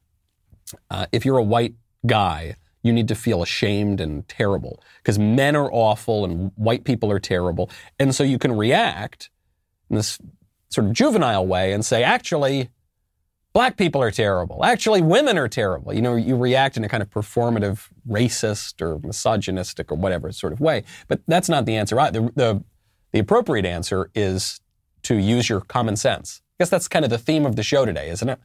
[0.90, 1.74] uh, if you're a white
[2.06, 7.10] guy, you need to feel ashamed and terrible because men are awful and white people
[7.12, 7.70] are terrible.
[7.98, 9.30] And so you can react
[9.90, 10.18] in this
[10.70, 12.70] sort of juvenile way and say, actually,
[13.52, 14.64] black people are terrible.
[14.64, 15.92] Actually, women are terrible.
[15.92, 20.52] You know, you react in a kind of performative, racist or misogynistic or whatever sort
[20.52, 20.84] of way.
[21.08, 21.96] But that's not the answer.
[21.96, 22.64] The, the,
[23.12, 24.60] the appropriate answer is
[25.02, 26.42] to use your common sense.
[26.60, 28.38] Guess that's kind of the theme of the show today, isn't it?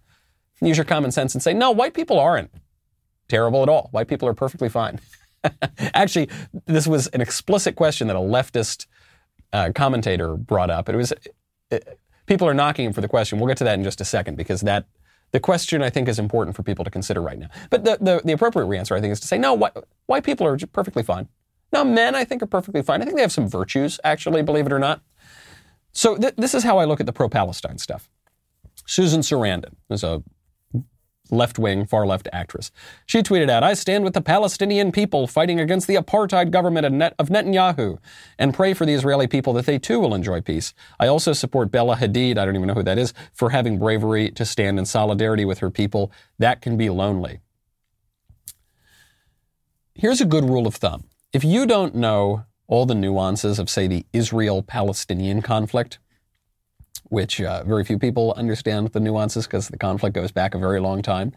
[0.62, 2.50] Use your common sense and say, no, white people aren't
[3.28, 3.90] terrible at all.
[3.92, 5.02] White people are perfectly fine.
[5.94, 6.30] Actually,
[6.66, 8.86] this was an explicit question that a leftist
[9.52, 10.88] uh, commentator brought up.
[10.88, 11.12] It was
[11.70, 13.38] it, people are knocking him for the question.
[13.38, 14.86] We'll get to that in just a second because that
[15.32, 17.50] the question I think is important for people to consider right now.
[17.70, 19.54] But the, the, the appropriate answer I think is to say no,
[20.06, 21.28] white people are perfectly fine.
[21.74, 23.02] Now men I think are perfectly fine.
[23.02, 25.02] I think they have some virtues actually, believe it or not.
[25.96, 28.10] So th- this is how I look at the pro-Palestine stuff.
[28.86, 30.22] Susan Sarandon is a
[31.32, 32.70] left wing, far left actress.
[33.08, 36.86] She tweeted out, I stand with the Palestinian people fighting against the apartheid government
[37.18, 37.98] of Netanyahu
[38.38, 40.76] and pray for the Israeli people that they too will enjoy peace.
[41.00, 44.30] I also support Bella Hadid, I don't even know who that is, for having bravery
[44.32, 46.12] to stand in solidarity with her people.
[46.38, 47.40] That can be lonely.
[49.96, 51.06] Here's a good rule of thumb.
[51.34, 56.00] If you don't know all the nuances of, say, the Israel Palestinian conflict,
[57.06, 60.80] which uh, very few people understand the nuances because the conflict goes back a very
[60.80, 61.32] long time.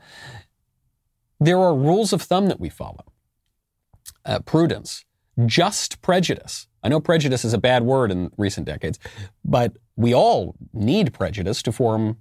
[1.40, 3.04] There are rules of thumb that we follow.
[4.24, 5.04] Uh, prudence,
[5.46, 6.66] just prejudice.
[6.82, 8.98] I know prejudice is a bad word in recent decades,
[9.44, 12.18] but we all need prejudice to form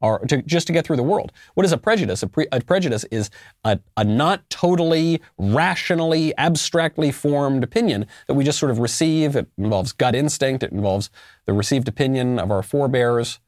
[0.00, 1.32] or to, just to get through the world.
[1.54, 2.22] What is a prejudice?
[2.22, 3.30] A, pre, a prejudice is
[3.64, 9.36] a, a, not totally rationally, abstractly formed opinion that we just sort of receive.
[9.36, 10.62] It involves gut instinct.
[10.62, 11.10] It involves
[11.46, 13.40] the received opinion of our forebears.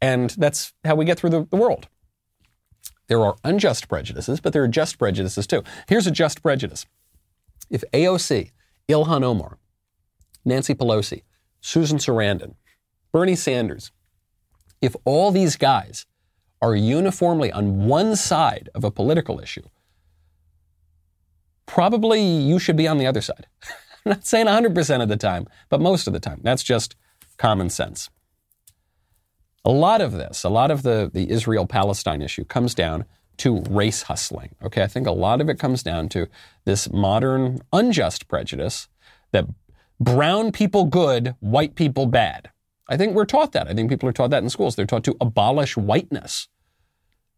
[0.00, 1.88] And that's how we get through the, the world.
[3.08, 5.62] There are unjust prejudices, but there are just prejudices too.
[5.88, 6.86] Here's a just prejudice.
[7.70, 8.52] If AOC,
[8.88, 9.58] Ilhan Omar,
[10.44, 11.22] Nancy Pelosi,
[11.60, 12.54] Susan Sarandon,
[13.12, 13.92] Bernie Sanders,
[14.80, 16.06] if all these guys
[16.60, 19.62] are uniformly on one side of a political issue,
[21.66, 23.46] probably you should be on the other side.
[24.06, 26.40] I'm not saying 100% of the time, but most of the time.
[26.42, 26.96] That's just
[27.36, 28.10] common sense.
[29.64, 33.04] A lot of this, a lot of the, the Israel Palestine issue comes down
[33.38, 34.54] to race hustling.
[34.62, 36.26] Okay, I think a lot of it comes down to
[36.64, 38.88] this modern unjust prejudice
[39.32, 39.46] that
[40.00, 42.50] brown people good, white people bad.
[42.88, 43.68] I think we're taught that.
[43.68, 44.76] I think people are taught that in schools.
[44.76, 46.48] They're taught to abolish whiteness.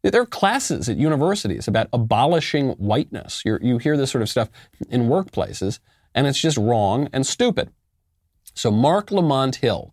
[0.02, 3.42] There are classes at universities about abolishing whiteness.
[3.44, 4.48] You're, you hear this sort of stuff
[4.88, 5.78] in workplaces,
[6.14, 7.70] and it's just wrong and stupid.
[8.54, 9.92] So, Marc Lamont Hill,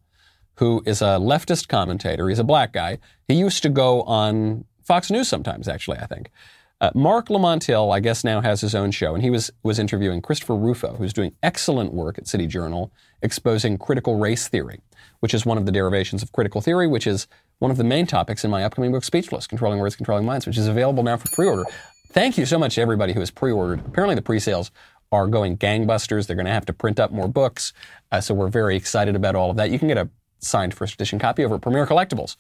[0.56, 3.00] who is a leftist commentator, he's a black guy.
[3.28, 6.32] He used to go on Fox News sometimes, actually, I think.
[6.80, 10.22] Uh, Lamont Hill, I guess, now has his own show, and he was, was interviewing
[10.22, 12.92] Christopher Rufo, who's doing excellent work at City Journal
[13.24, 14.82] exposing critical race theory
[15.20, 17.28] which is one of the derivations of critical theory, which is
[17.60, 20.58] one of the main topics in my upcoming book, Speechless Controlling Words, Controlling Minds, which
[20.58, 21.64] is available now for pre order.
[22.12, 23.86] Thank you so much to everybody who has pre ordered.
[23.86, 24.72] Apparently, the pre sales
[25.12, 26.28] are going gangbusters.
[26.28, 27.74] They're going to have to print up more books.
[28.12, 29.72] Uh, so we're very excited about all of that.
[29.72, 30.10] You can get a
[30.40, 32.36] signed first edition copy over at Premier Collectibles.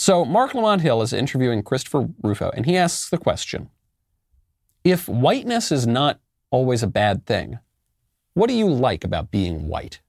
[0.00, 3.68] So Marc Lamont Hill is interviewing Christopher Rufo, and he asks the question
[4.82, 7.58] If whiteness is not always a bad thing,
[8.32, 10.00] what do you like about being white?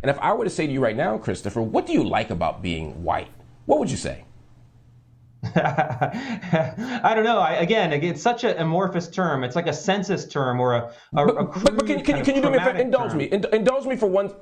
[0.00, 2.30] And if I were to say to you right now, Christopher, what do you like
[2.30, 3.28] about being white?
[3.66, 4.24] What would you say?
[5.54, 7.38] I don't know.
[7.38, 9.44] I, again, it's such an amorphous term.
[9.44, 10.78] It's like a census term or a.
[11.12, 12.78] a, but, a but, but, can, can, you, can you do me a favor?
[12.78, 13.18] Indulge term.
[13.18, 13.28] me.
[13.30, 14.32] Indulge me for one.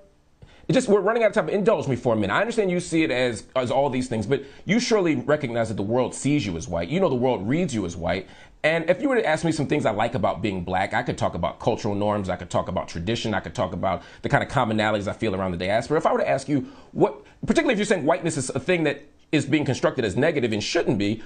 [0.71, 1.49] Just we're running out of time.
[1.49, 2.33] Indulge me for a minute.
[2.33, 5.77] I understand you see it as as all these things, but you surely recognize that
[5.77, 6.89] the world sees you as white.
[6.89, 8.29] You know the world reads you as white,
[8.63, 11.03] and if you were to ask me some things I like about being black, I
[11.03, 14.29] could talk about cultural norms, I could talk about tradition, I could talk about the
[14.29, 15.99] kind of commonalities I feel around the diaspora.
[15.99, 18.85] If I were to ask you what, particularly if you're saying whiteness is a thing
[18.85, 19.03] that
[19.33, 21.23] is being constructed as negative and shouldn't be,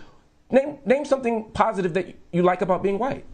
[0.51, 3.25] Name name something positive that you like about being white.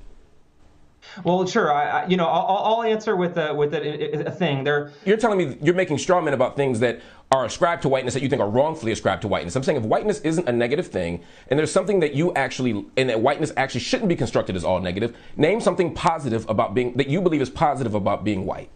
[1.25, 1.73] Well, sure.
[1.73, 4.65] I, I you know, I'll, I'll, answer with a with a, a, thing.
[4.65, 4.93] There.
[5.05, 7.01] You're telling me you're making straw men about things that
[7.33, 9.55] are ascribed to whiteness that you think are wrongfully ascribed to whiteness.
[9.55, 13.09] I'm saying if whiteness isn't a negative thing, and there's something that you actually, and
[13.09, 17.09] that whiteness actually shouldn't be constructed as all negative, name something positive about being that
[17.09, 18.71] you believe is positive about being white.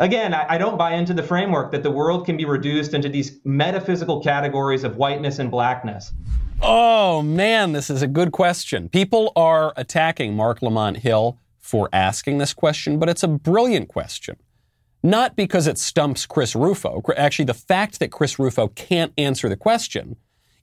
[0.00, 3.08] Again, I, I, don't buy into the framework that the world can be reduced into
[3.08, 6.12] these metaphysical categories of whiteness and blackness.
[6.60, 8.88] Oh, man, this is a good question.
[8.88, 14.36] People are attacking Marc Lamont Hill for asking this question, but it's a brilliant question.
[15.02, 17.00] Not because it stumps Chris Rufo.
[17.16, 20.16] Actually, the fact that Chris Rufo can't answer the question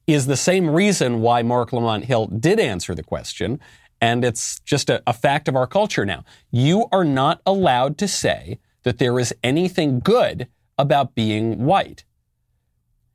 [0.07, 3.59] is the same reason why Marc Lamont Hill did answer the question.
[4.01, 6.25] And it's just a, a fact of our culture now.
[6.51, 12.05] You are not allowed to say that there is anything good about being white.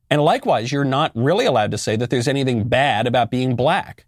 [0.09, 4.05] And likewise, you're not really allowed to say that there's anything bad about being black.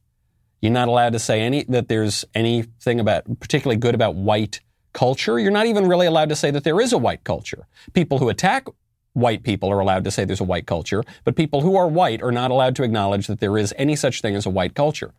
[0.62, 4.60] You're not allowed to say any that there's anything about particularly good about white
[4.92, 5.40] culture.
[5.40, 7.68] You're not even really allowed to say that there is a white culture.
[7.94, 8.68] People who attack
[9.14, 12.22] white people are allowed to say there's a white culture, but people who are white
[12.22, 15.14] are not allowed to acknowledge that there is any such thing as a white culture.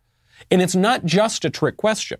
[0.51, 2.19] And it's not just a trick question.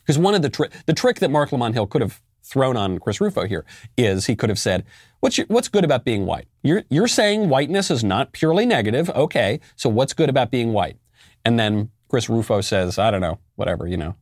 [0.00, 2.98] Because one of the tri- the trick that Marc Lamont Hill could have thrown on
[2.98, 3.64] Chris Rufo here
[3.96, 4.84] is he could have said,
[5.20, 6.46] what's, your, what's good about being white?
[6.62, 9.10] You're, you're saying whiteness is not purely negative.
[9.10, 9.60] Okay.
[9.74, 10.96] So what's good about being white?
[11.44, 14.14] And then Chris Rufo says, I don't know, whatever, you know,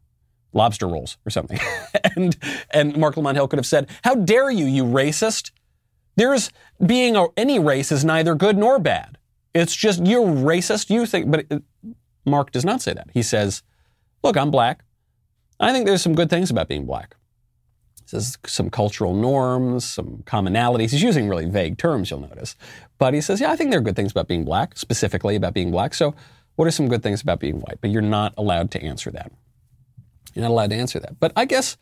[0.54, 1.58] lobster rolls or something.
[2.16, 2.36] and,
[2.70, 5.50] and Marc Lamont Hill could have said, how dare you, you racist?
[6.16, 6.50] There's
[6.84, 9.18] being a, any race is neither good nor bad.
[9.54, 10.88] It's just you're racist.
[10.90, 11.62] You think, but it,
[12.24, 13.08] Marc does not say that.
[13.12, 13.62] He says,
[14.22, 14.84] look, I'm black.
[15.60, 17.16] I think there's some good things about being black.
[18.06, 20.90] Says some cultural norms, some commonalities.
[20.90, 22.54] He's using really vague terms, you'll notice.
[22.98, 25.54] But he says, yeah, I think there are good things about being black, specifically about
[25.54, 25.94] being black.
[25.94, 26.14] So
[26.56, 27.78] what are some good things about being white?
[27.80, 29.32] But you're not allowed to answer that.
[30.34, 31.18] You're not allowed to answer that.
[31.18, 31.76] But I guess,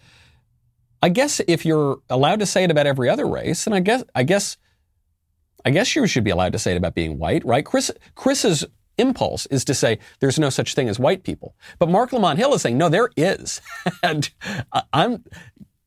[1.03, 4.05] I guess if you're allowed to say it about every other race, then I guess,
[4.15, 4.57] I guess,
[5.65, 7.65] I guess you should be allowed to say it about being white, right?
[7.65, 8.65] Chris, Chris's
[8.99, 11.55] impulse is to say there's no such thing as white people.
[11.79, 13.61] But Marc Lamont Hill is saying, no, there is.
[14.03, 14.31] and
[14.93, 15.25] I'm,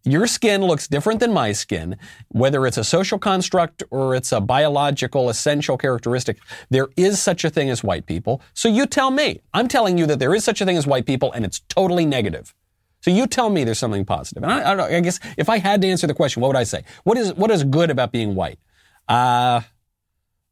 [0.05, 1.97] your skin looks different than my skin,
[2.29, 6.37] whether it's a social construct or it's a biological essential characteristic.
[6.69, 8.41] There is such a thing as white people.
[8.53, 9.41] So you tell me.
[9.53, 12.05] I'm telling you that there is such a thing as white people and it's totally
[12.05, 12.53] negative.
[13.01, 14.43] So you tell me there's something positive.
[14.43, 16.63] And I, I I guess if I had to answer the question, what would I
[16.63, 16.83] say?
[17.03, 18.59] What is, what is good about being white?
[19.07, 19.61] Uh,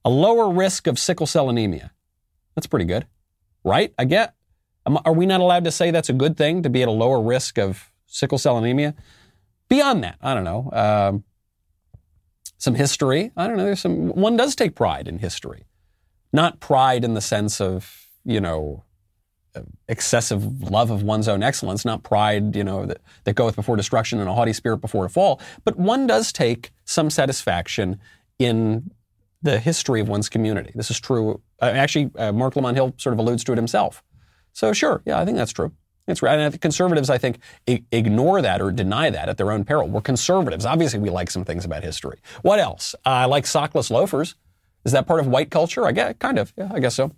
[0.06, 1.92] a lower risk of sickle cell anemia.
[2.56, 3.08] That's pretty good,
[3.64, 3.94] right?
[3.98, 4.36] I get.
[4.86, 7.22] Are we not allowed to say that's a good thing to be at a lower
[7.22, 8.96] risk of sickle cell anemia?
[9.70, 10.70] Beyond that, I don't know.
[10.72, 11.24] Um,
[12.58, 13.32] some history.
[13.36, 13.66] I don't know.
[13.66, 14.10] There's some.
[14.10, 15.66] One does take pride in history,
[16.32, 18.84] not pride in the sense of you know
[19.88, 24.20] excessive love of one's own excellence, not pride, you know, that, that goeth before destruction
[24.20, 25.40] and a haughty spirit before a fall.
[25.64, 28.00] But one does take some satisfaction
[28.40, 28.92] in
[29.42, 30.72] the history of one's community.
[30.74, 31.42] This is true.
[31.62, 34.04] Uh, actually, uh, Marc Lamont Hill sort of alludes to it himself.
[34.54, 35.72] So sure, yeah, I think that's true.
[36.08, 36.38] It's right.
[36.38, 39.88] And conservatives, I think, ignore that or deny that at their own peril.
[39.88, 40.66] We're conservatives.
[40.66, 42.20] Obviously, we like some things about history.
[42.42, 42.94] What else?
[43.06, 44.36] Uh, I like sockless loafers.
[44.84, 45.86] Is that part of white culture?
[45.86, 46.52] I guess, kind of.
[46.58, 47.12] Yeah, I guess so.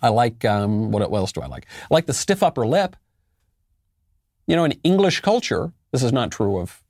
[0.00, 1.66] I like, um, what, what else do I like?
[1.90, 2.96] I like the stiff upper lip.
[4.46, 6.82] You know, in English culture, this is not true of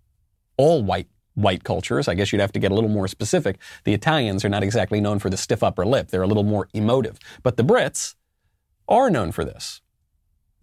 [0.56, 2.06] all white white cultures.
[2.06, 3.58] I guess you'd have to get a little more specific.
[3.84, 6.08] The Italians are not exactly known for the stiff upper lip.
[6.08, 7.18] They're a little more emotive.
[7.42, 8.14] But the Brits
[8.88, 9.80] are known for this.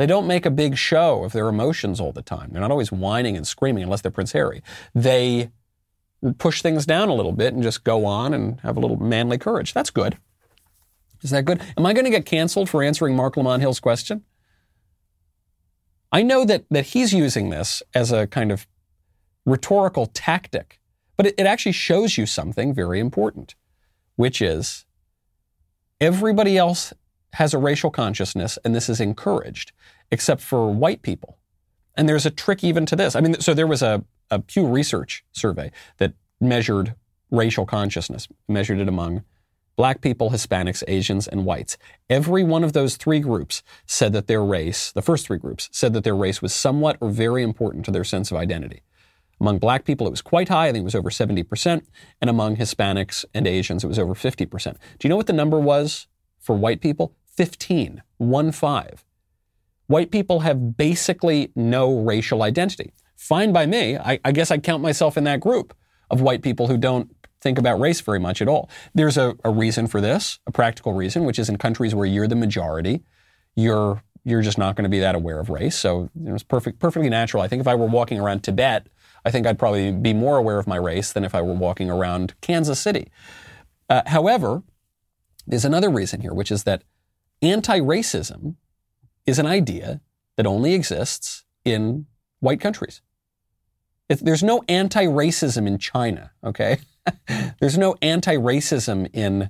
[0.01, 2.49] They don't make a big show of their emotions all the time.
[2.51, 4.63] They're not always whining and screaming unless they're Prince Harry.
[4.95, 5.51] They
[6.39, 9.37] push things down a little bit and just go on and have a little manly
[9.37, 9.75] courage.
[9.75, 10.17] That's good.
[11.21, 11.61] Is that good?
[11.77, 14.23] Am I going to get canceled for answering Marc Lamont Hill's question?
[16.11, 18.65] I know that, that he's using this as a kind of
[19.45, 20.79] rhetorical tactic,
[21.15, 23.53] but it, it actually shows you something very important,
[24.15, 24.83] which is
[25.99, 26.91] everybody else
[27.33, 29.71] has a racial consciousness, and this is encouraged,
[30.11, 31.37] except for white people.
[31.95, 33.15] And there's a trick even to this.
[33.15, 36.95] I mean, so there was a, a Pew Research survey that measured
[37.29, 39.23] racial consciousness, measured it among
[39.75, 41.77] black people, Hispanics, Asians, and whites.
[42.09, 45.93] Every one of those three groups said that their race, the first three groups, said
[45.93, 48.83] that their race was somewhat or very important to their sense of identity.
[49.39, 50.67] Among black people, it was quite high.
[50.67, 51.83] I think it was over 70%.
[52.21, 54.73] And among Hispanics and Asians, it was over 50%.
[54.73, 56.07] Do you know what the number was
[56.39, 57.15] for white people?
[57.41, 59.03] 15, one five.
[59.87, 62.93] White people have basically no racial identity.
[63.15, 63.97] Fine by me.
[63.97, 65.75] I, I guess I count myself in that group
[66.11, 67.09] of white people who don't
[67.41, 68.69] think about race very much at all.
[68.93, 72.27] There's a, a reason for this, a practical reason, which is in countries where you're
[72.27, 73.01] the majority,
[73.55, 75.75] you're you're just not going to be that aware of race.
[75.75, 77.41] So you know, it's perfect, perfectly natural.
[77.41, 78.85] I think if I were walking around Tibet,
[79.25, 81.89] I think I'd probably be more aware of my race than if I were walking
[81.89, 83.09] around Kansas City.
[83.89, 84.61] Uh, however,
[85.47, 86.83] there's another reason here, which is that
[87.41, 88.55] anti-racism
[89.25, 90.01] is an idea
[90.37, 92.05] that only exists in
[92.39, 93.01] white countries.
[94.09, 96.79] If there's no anti-racism in China, okay?
[97.59, 99.49] there's no anti-racism in,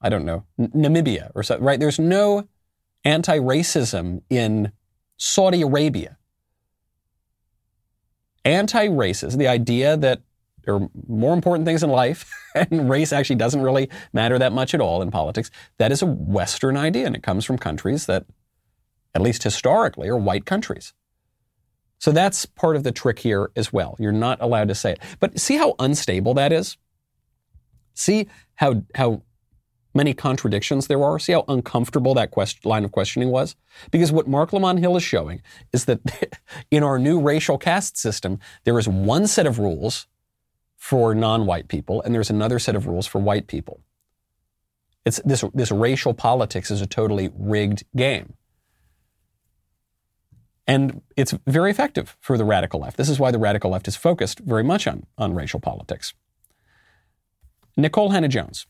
[0.00, 1.78] I don't know, N- Namibia or something, right?
[1.78, 2.48] There's no
[3.04, 4.72] anti-racism in
[5.16, 6.18] Saudi Arabia.
[8.44, 10.22] Anti-racism, the idea that
[10.66, 14.74] there are more important things in life, and race actually doesn't really matter that much
[14.74, 15.50] at all in politics.
[15.78, 18.26] That is a Western idea, and it comes from countries that,
[19.14, 20.92] at least historically, are white countries.
[21.98, 23.96] So that's part of the trick here as well.
[23.98, 24.98] You're not allowed to say it.
[25.18, 26.76] But see how unstable that is?
[27.94, 29.22] See how, how
[29.94, 31.18] many contradictions there are?
[31.18, 33.56] See how uncomfortable that line of questioning was?
[33.90, 35.40] Because what Marc Lamont Hill is showing
[35.72, 36.00] is that
[36.70, 40.06] in our new racial caste system, there is one set of rules
[40.86, 43.80] for non-white people, and there's another set of rules for white people.
[45.04, 48.34] It's this, this racial politics is a totally rigged game.
[50.64, 52.98] And it's very effective for the radical left.
[52.98, 56.14] This is why the radical left is focused very much on, on racial politics.
[57.76, 58.68] Nikole Hannah-Jones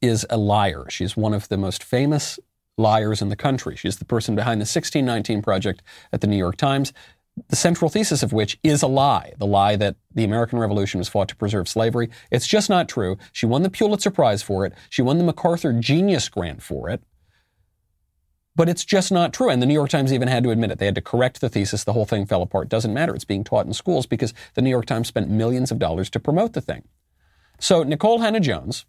[0.00, 0.86] is a liar.
[0.88, 2.40] She's one of the most famous
[2.78, 3.76] liars in the country.
[3.76, 5.82] She's the person behind the 1619 Project
[6.14, 6.94] at the New York Times,
[7.48, 11.08] the central thesis of which is a lie the lie that the American Revolution was
[11.08, 12.10] fought to preserve slavery.
[12.30, 13.16] It's just not true.
[13.32, 17.02] She won the Pulitzer Prize for it, she won the MacArthur Genius Grant for it.
[18.56, 19.48] But it's just not true.
[19.48, 20.78] And the New York Times even had to admit it.
[20.78, 21.84] They had to correct the thesis.
[21.84, 22.68] The whole thing fell apart.
[22.68, 23.14] Doesn't matter.
[23.14, 26.20] It's being taught in schools because the New York Times spent millions of dollars to
[26.20, 26.82] promote the thing.
[27.60, 28.86] So Nikole Hannah-Jones,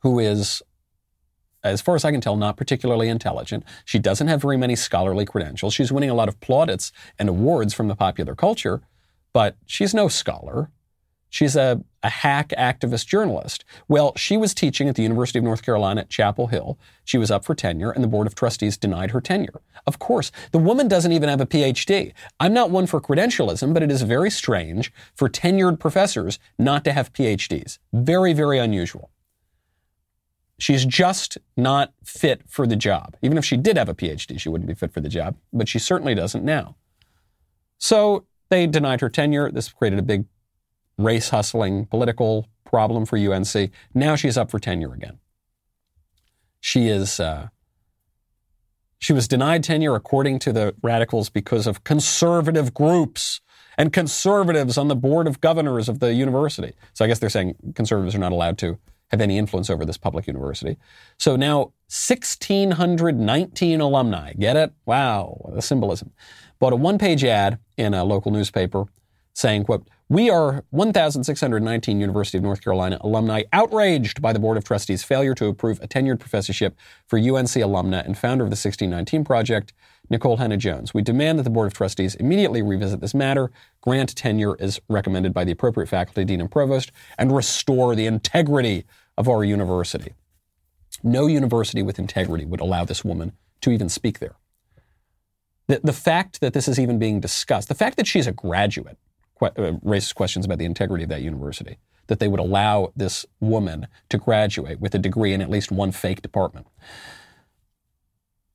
[0.00, 0.62] who is,
[1.64, 3.64] as far as I can tell, not particularly intelligent.
[3.84, 5.74] She doesn't have very many scholarly credentials.
[5.74, 8.82] She's winning a lot of plaudits and awards from the popular culture,
[9.32, 10.70] but she's no scholar.
[11.30, 13.64] She's a, a hack activist journalist.
[13.88, 16.78] Well, she was teaching at the University of North Carolina at Chapel Hill.
[17.04, 19.60] She was up for tenure, and the Board of Trustees denied her tenure.
[19.84, 22.12] Of course, the woman doesn't even have a PhD.
[22.38, 26.92] I'm not one for credentialism, but it is very strange for tenured professors not to
[26.92, 27.78] have PhDs.
[27.92, 29.10] Very, very unusual.
[30.58, 33.16] She's just not fit for the job.
[33.22, 35.68] Even if she did have a PhD, she wouldn't be fit for the job, but
[35.68, 36.76] she certainly doesn't now.
[37.78, 39.50] So they denied her tenure.
[39.50, 40.26] This created a big
[40.96, 43.70] race hustling political problem for UNC.
[43.94, 45.18] Now she's up for tenure again.
[46.60, 47.20] She is.
[47.20, 47.48] Uh,
[48.98, 53.42] she was denied tenure according to the radicals because of conservative groups
[53.76, 56.72] and conservatives on the board of governors of the university.
[56.94, 58.78] So I guess they're saying conservatives are not allowed to
[59.14, 60.76] have any influence over this public university.
[61.18, 64.32] So now 1,619 alumni.
[64.34, 64.72] Get it?
[64.84, 66.12] Wow, the symbolism.
[66.58, 68.86] Bought a one-page ad in a local newspaper
[69.32, 74.64] saying, quote, we are 1,619 University of North Carolina alumni outraged by the Board of
[74.64, 79.24] Trustees' failure to approve a tenured professorship for UNC alumna and founder of the 1619
[79.24, 79.72] Project,
[80.12, 80.92] Nikole Hannah-Jones.
[80.92, 83.50] We demand that the Board of Trustees immediately revisit this matter,
[83.80, 88.84] grant tenure as recommended by the appropriate faculty, dean, and provost, and restore the integrity
[89.16, 90.14] of our university.
[91.02, 94.36] No university with integrity would allow this woman to even speak there.
[95.66, 98.98] The, the fact that this is even being discussed, the fact that she's a graduate,
[99.40, 101.78] uh, raises questions about the integrity of that university.
[102.06, 105.90] That they would allow this woman to graduate with a degree in at least one
[105.90, 106.66] fake department.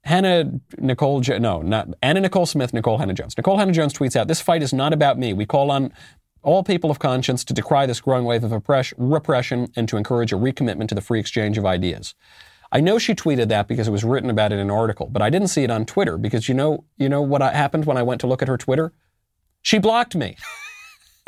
[0.03, 3.35] Hannah Nicole, no, not Anna Nicole Smith, Nikole Hannah-Jones.
[3.35, 5.33] Nikole Hannah-Jones tweets out, This fight is not about me.
[5.33, 5.91] We call on
[6.41, 8.51] all people of conscience to decry this growing wave of
[8.97, 12.15] repression and to encourage a recommitment to the free exchange of ideas.
[12.71, 15.29] I know she tweeted that because it was written about in an article, but I
[15.29, 18.03] didn't see it on Twitter because you know, you know what uh, happened when I
[18.03, 18.93] went to look at her Twitter?
[19.61, 20.37] She blocked me.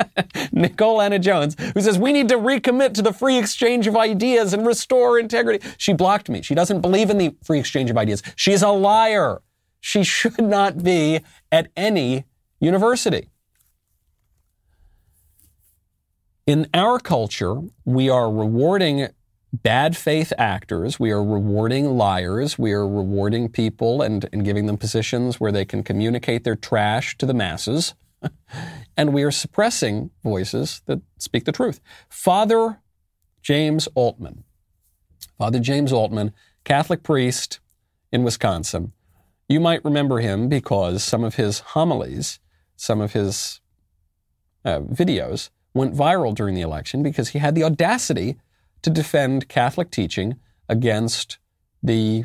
[0.54, 4.52] Nikole Anna Jones, who says we need to recommit to the free exchange of ideas
[4.52, 5.66] and restore integrity.
[5.78, 6.42] She blocked me.
[6.42, 8.22] She doesn't believe in the free exchange of ideas.
[8.36, 9.42] She's a liar.
[9.80, 12.24] She should not be at any
[12.60, 13.31] university.
[16.46, 19.08] In our culture, we are rewarding
[19.52, 20.98] bad faith actors.
[20.98, 22.58] We are rewarding liars.
[22.58, 27.16] We are rewarding people and, and giving them positions where they can communicate their trash
[27.18, 27.94] to the masses.
[28.96, 31.80] and we are suppressing voices that speak the truth.
[32.08, 32.80] Father
[33.42, 34.42] James Altman,
[35.38, 36.32] Father James Altman,
[36.64, 37.60] Catholic priest
[38.10, 38.92] in Wisconsin.
[39.48, 42.40] You might remember him because some of his homilies,
[42.76, 43.60] some of his
[44.64, 48.36] uh, videos went viral during the election because he had the audacity
[48.82, 50.36] to defend Catholic teaching
[50.68, 51.38] against
[51.82, 52.24] the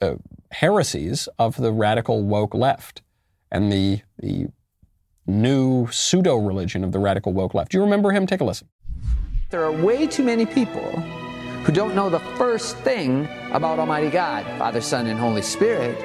[0.00, 0.14] uh,
[0.52, 3.02] heresies of the radical woke left
[3.50, 4.46] and the, the
[5.26, 7.72] new pseudo religion of the radical woke left.
[7.72, 8.26] Do you remember him?
[8.26, 8.68] Take a listen.
[9.50, 10.90] There are way too many people
[11.64, 15.98] who don't know the first thing about Almighty God, Father, Son, and Holy Spirit.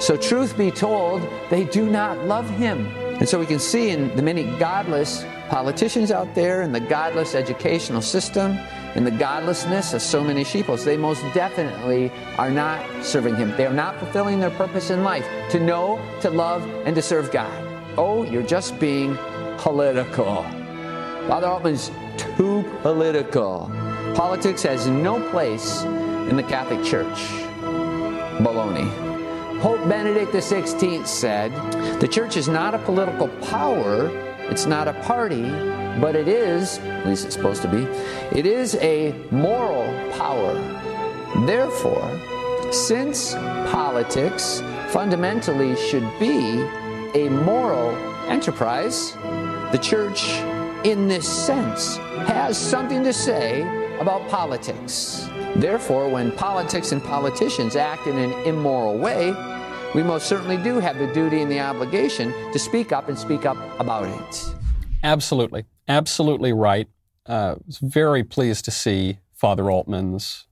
[0.00, 2.86] So, truth be told, they do not love Him.
[3.18, 7.36] And so we can see in the many godless politicians out there, in the godless
[7.36, 8.58] educational system,
[8.96, 13.56] in the godlessness of so many sheeples, they most definitely are not serving Him.
[13.56, 17.30] They are not fulfilling their purpose in life to know, to love, and to serve
[17.30, 17.54] God.
[17.96, 19.16] Oh, you're just being
[19.56, 20.42] political.
[21.28, 23.70] Father Altman's too political.
[24.16, 27.28] Politics has no place in the Catholic Church.
[28.42, 28.90] Baloney.
[29.60, 31.52] Pope Benedict XVI said,
[32.00, 34.10] The church is not a political power,
[34.50, 35.50] it's not a party,
[36.00, 37.82] but it is, at least it's supposed to be,
[38.36, 40.54] it is a moral power.
[41.46, 42.08] Therefore,
[42.72, 46.60] since politics fundamentally should be
[47.14, 47.90] a moral
[48.28, 49.12] enterprise,
[49.72, 50.38] the church,
[50.84, 53.62] in this sense, has something to say
[54.00, 55.28] about politics.
[55.56, 59.32] Therefore, when politics and politicians act in an immoral way,
[59.94, 63.46] we most certainly do have the duty and the obligation to speak up and speak
[63.46, 64.54] up about it.
[65.02, 65.64] Absolutely.
[65.86, 66.88] Absolutely right.
[67.26, 70.46] Uh, was very pleased to see Father Altman's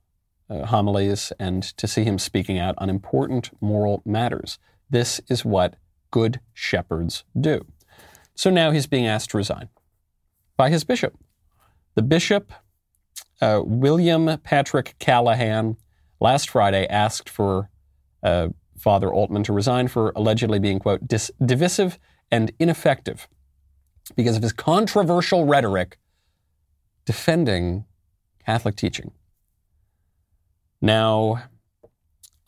[0.49, 4.59] uh, homilies and to see him speaking out on important moral matters.
[4.89, 5.75] This is what
[6.11, 7.65] good shepherds do.
[8.35, 9.69] So now he's being asked to resign
[10.57, 11.17] by his bishop.
[11.95, 12.53] The bishop,
[13.41, 15.77] uh, William Patrick Callahan,
[16.21, 17.71] last Friday asked for
[18.23, 18.49] uh,
[18.83, 22.01] Father Altman to resign for allegedly being, quote, dis- divisive
[22.33, 23.29] and ineffective
[24.17, 25.99] because of his controversial rhetoric
[27.05, 27.85] defending
[28.45, 29.13] Catholic teaching.
[30.81, 31.45] Now,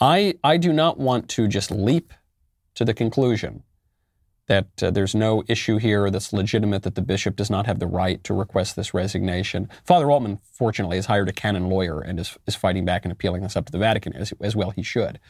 [0.01, 2.13] I, I do not want to just leap
[2.75, 3.63] to the conclusion
[4.47, 7.87] that uh, there's no issue here that's legitimate, that the bishop does not have the
[7.87, 9.71] right to request this resignation.
[9.85, 13.43] Father Altman, fortunately, has hired a canon lawyer and is, is fighting back and appealing
[13.43, 15.21] this up to the Vatican, as, as well he should.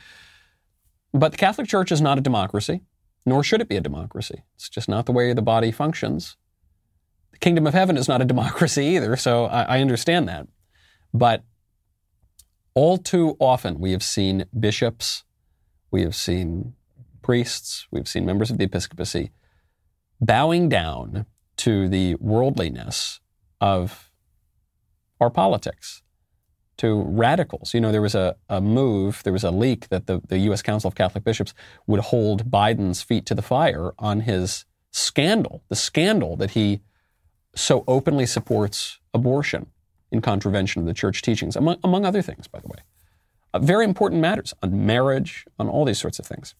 [1.15, 2.83] But the Catholic Church is not a democracy,
[3.25, 4.43] nor should it be a democracy.
[4.57, 6.37] It's just not the way the body functions.
[7.31, 10.49] The kingdom of heaven is not a democracy either, so I, I understand that.
[11.15, 11.45] But
[12.75, 15.23] all too often, we have seen bishops,
[15.93, 16.75] we have seen
[17.23, 19.31] priests, we've seen members of the episcopacy
[20.21, 23.21] bowing down to the worldliness
[23.61, 24.11] of
[25.21, 26.03] our politics,
[26.79, 27.75] to radicals.
[27.75, 30.62] You know, there was a, a move, there was a leak that the, the U.S.
[30.62, 31.55] Council of Catholic Bishops
[31.87, 36.81] would hold Biden's feet to the fire on his scandal, the scandal that he
[37.55, 39.66] so openly supports abortion
[40.11, 42.79] in contravention of the church teachings, among, among other things, by the way.
[43.53, 46.55] Uh, very important matters on marriage, on all these sorts of things.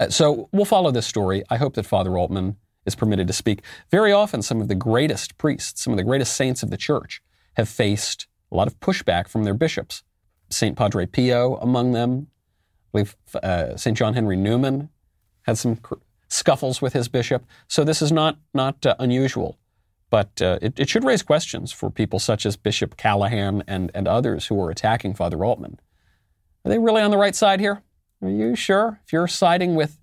[0.00, 1.42] Uh, so we'll follow this story.
[1.50, 2.56] I hope that Father Altman
[2.86, 3.62] is permitted to speak.
[3.90, 7.22] Very often, some of the greatest priests, some of the greatest saints of the church,
[7.56, 10.04] have faced a lot of pushback from their bishops.
[10.48, 10.76] St.
[10.76, 12.28] Padre Pio among them.
[12.86, 13.96] I believe uh, St.
[13.98, 14.88] John Henry Newman
[15.42, 15.94] had some cr-
[16.28, 17.44] scuffles with his bishop.
[17.66, 19.58] So this is not, not uh, unusual.
[20.08, 24.06] But uh, it, it, should raise questions for people such as Bishop Callahan and, and
[24.06, 25.80] others who are attacking Father Altman.
[26.64, 27.82] Are they really on the right side here?
[28.22, 29.00] Are you sure?
[29.04, 29.98] If you're siding with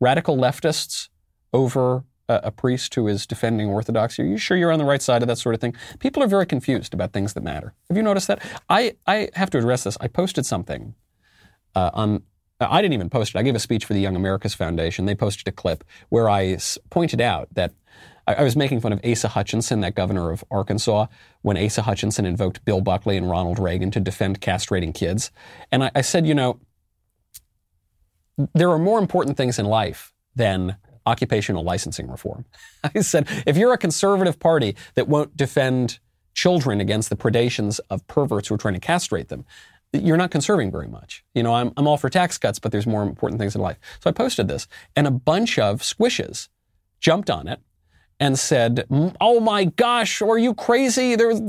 [0.00, 1.10] radical leftists
[1.52, 5.02] over a, a priest who is defending orthodoxy, are you sure you're on the right
[5.02, 5.74] side of that sort of thing?
[5.98, 7.74] People are very confused about things that matter.
[7.88, 8.42] Have you noticed that?
[8.68, 9.96] I, I have to address this.
[10.00, 10.94] I posted something
[11.74, 12.22] uh, on
[12.62, 13.38] I didn't even post it.
[13.38, 15.06] I gave a speech for the Young Americas Foundation.
[15.06, 16.58] They posted a clip where I
[16.90, 17.72] pointed out that
[18.26, 21.06] I was making fun of Asa Hutchinson, that governor of Arkansas,
[21.40, 25.30] when Asa Hutchinson invoked Bill Buckley and Ronald Reagan to defend castrating kids.
[25.72, 26.60] And I, I said, you know,
[28.54, 30.76] there are more important things in life than
[31.10, 32.44] occupational licensing reform.
[32.84, 35.98] I said, if you're a conservative party that won't defend
[36.34, 39.44] children against the predations of perverts who are trying to castrate them,
[39.92, 41.24] you're not conserving very much.
[41.34, 43.78] You know, I'm, I'm all for tax cuts, but there's more important things in life.
[44.00, 46.48] So I posted this, and a bunch of squishes
[47.00, 47.60] jumped on it
[48.20, 48.84] and said,
[49.20, 51.16] "Oh my gosh, are you crazy?
[51.16, 51.40] There's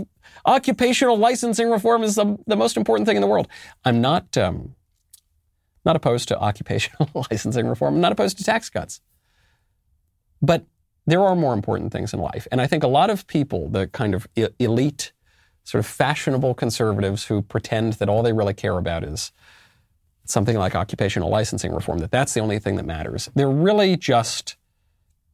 [0.46, 3.48] occupational licensing reform is the, the most important thing in the world."
[3.86, 4.76] I'm not um,
[5.86, 7.96] not opposed to occupational licensing reform.
[7.96, 9.02] I'm not opposed to tax cuts.
[10.42, 10.66] But
[11.06, 12.48] there are more important things in life.
[12.52, 14.28] And I think a lot of people, the kind of
[14.60, 15.12] elite,
[15.64, 19.32] sort of fashionable conservatives who pretend that all they really care about is
[20.26, 24.56] something like occupational licensing reform, that that's the only thing that matters, they're really just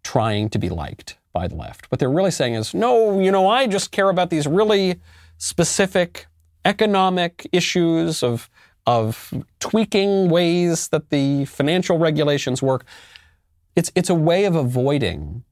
[0.04, 1.92] trying to be liked by the left.
[1.92, 5.00] What they're really saying is, no, you know, I just care about these really
[5.38, 6.26] specific
[6.66, 8.50] economic issues of,
[8.86, 12.86] of tweaking ways that the financial regulations work.
[13.78, 15.44] It's, it's a way of avoiding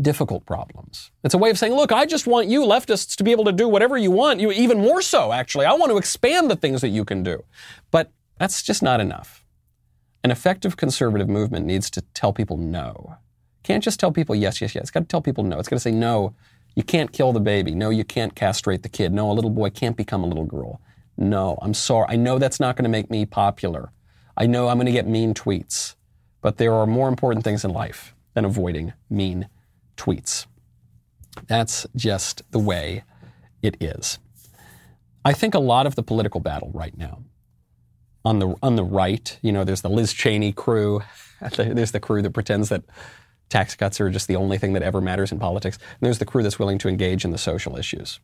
[0.00, 1.10] difficult problems.
[1.22, 3.52] It's a way of saying, look, I just want you leftists to be able to
[3.52, 5.66] do whatever you want, you even more so actually.
[5.66, 7.44] I want to expand the things that you can do.
[7.90, 9.44] But that's just not enough.
[10.24, 13.16] An effective conservative movement needs to tell people no.
[13.62, 14.84] Can't just tell people yes, yes, yes.
[14.84, 15.58] It's got to tell people no.
[15.58, 16.34] It's got to say no,
[16.74, 17.74] you can't kill the baby.
[17.74, 19.12] No, you can't castrate the kid.
[19.12, 20.80] No, a little boy can't become a little girl.
[21.18, 22.06] No, I'm sorry.
[22.08, 23.92] I know that's not going to make me popular.
[24.34, 25.94] I know I'm going to get mean tweets.
[26.40, 29.48] But there are more important things in life than avoiding mean
[29.96, 30.46] tweets.
[31.46, 33.04] That's just the way
[33.62, 34.18] it is.
[35.24, 37.22] I think a lot of the political battle right now
[38.24, 41.02] on the on the right, you know, there's the Liz Cheney crew,
[41.56, 42.82] there's the crew that pretends that
[43.48, 45.76] tax cuts are just the only thing that ever matters in politics.
[45.76, 48.20] And there's the crew that's willing to engage in the social issues.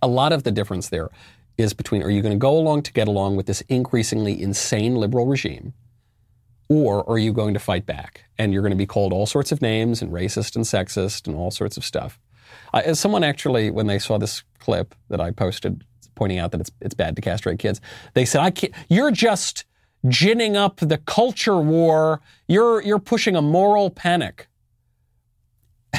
[0.00, 1.10] A lot of the difference there
[1.58, 4.94] is between are you going to go along to get along with this increasingly insane
[4.96, 5.74] liberal regime
[6.72, 8.24] or are you going to fight back?
[8.38, 11.36] And you're going to be called all sorts of names and racist and sexist and
[11.36, 12.18] all sorts of stuff.
[12.72, 16.70] Uh, someone actually, when they saw this clip that I posted pointing out that it's,
[16.80, 17.80] it's bad to castrate kids,
[18.14, 19.64] they said, I can't, you're just
[20.08, 22.20] ginning up the culture war.
[22.48, 24.48] You're, you're pushing a moral panic.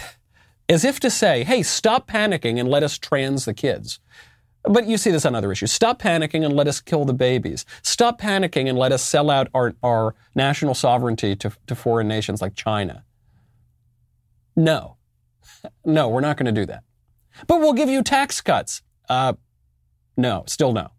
[0.69, 3.99] As if to say, hey, stop panicking and let us trans the kids.
[4.63, 5.71] But you see this on other issues.
[5.71, 7.65] Stop panicking and let us kill the babies.
[7.81, 12.41] Stop panicking and let us sell out our, our national sovereignty to, to foreign nations
[12.41, 13.03] like China.
[14.55, 14.97] No.
[15.83, 16.83] No, we're not going to do that.
[17.47, 18.81] But we'll give you tax cuts.
[19.09, 19.33] Uh,
[20.15, 20.91] no, still no.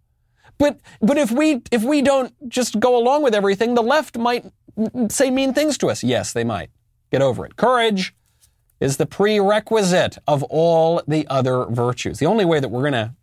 [0.59, 4.45] But but if we if we don't just go along with everything, the left might
[5.09, 6.05] say mean things to us.
[6.05, 6.71] Yes, they might.
[7.11, 7.57] Get over it.
[7.57, 8.15] Courage
[8.81, 12.19] is the prerequisite of all the other virtues.
[12.19, 13.15] The only way that we're going to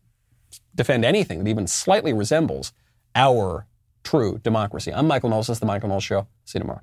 [0.76, 2.74] defend anything that even slightly resembles
[3.16, 3.68] our
[4.04, 4.94] true democracy.
[4.94, 5.48] I'm Michael Knowles.
[5.48, 6.28] This is The Michael Knowles Show.
[6.46, 6.82] See you tomorrow.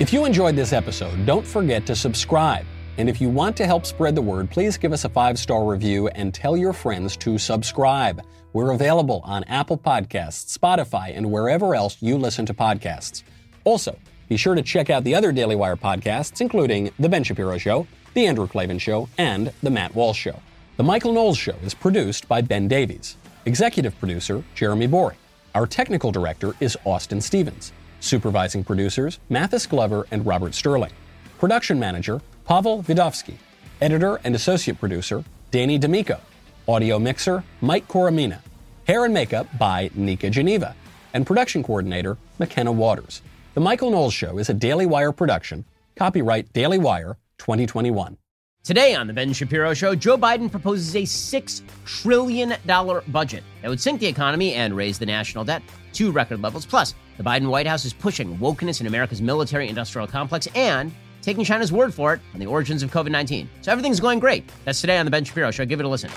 [0.00, 2.66] If you enjoyed this episode, don't forget to subscribe.
[2.98, 5.64] And if you want to help spread the word, please give us a five star
[5.64, 8.22] review and tell your friends to subscribe.
[8.52, 13.22] We're available on Apple Podcasts, Spotify, and wherever else you listen to podcasts.
[13.64, 13.96] Also,
[14.28, 17.86] be sure to check out the other Daily Wire podcasts, including The Ben Shapiro Show,
[18.14, 20.40] The Andrew Klavan Show, and The Matt Walsh Show.
[20.76, 23.16] The Michael Knowles Show is produced by Ben Davies.
[23.44, 25.18] Executive producer, Jeremy Boring.
[25.54, 27.72] Our technical director is Austin Stevens.
[28.00, 30.92] Supervising producers, Mathis Glover and Robert Sterling.
[31.38, 33.34] Production manager, Pavel Vidovsky.
[33.80, 36.18] Editor and associate producer, Danny D'Amico.
[36.66, 38.40] Audio mixer, Mike Coromina.
[38.86, 40.74] Hair and makeup by Nika Geneva.
[41.12, 43.22] And production coordinator, McKenna Waters.
[43.54, 45.64] The Michael Knowles Show is a Daily Wire production.
[45.94, 48.18] Copyright Daily Wire 2021.
[48.64, 53.80] Today on The Ben Shapiro Show, Joe Biden proposes a $6 trillion budget that would
[53.80, 56.66] sink the economy and raise the national debt to record levels.
[56.66, 60.92] Plus, the Biden White House is pushing wokeness in America's military industrial complex and
[61.22, 63.48] taking China's word for it on the origins of COVID 19.
[63.60, 64.50] So everything's going great.
[64.64, 65.64] That's today on The Ben Shapiro Show.
[65.64, 66.10] Give it a listen.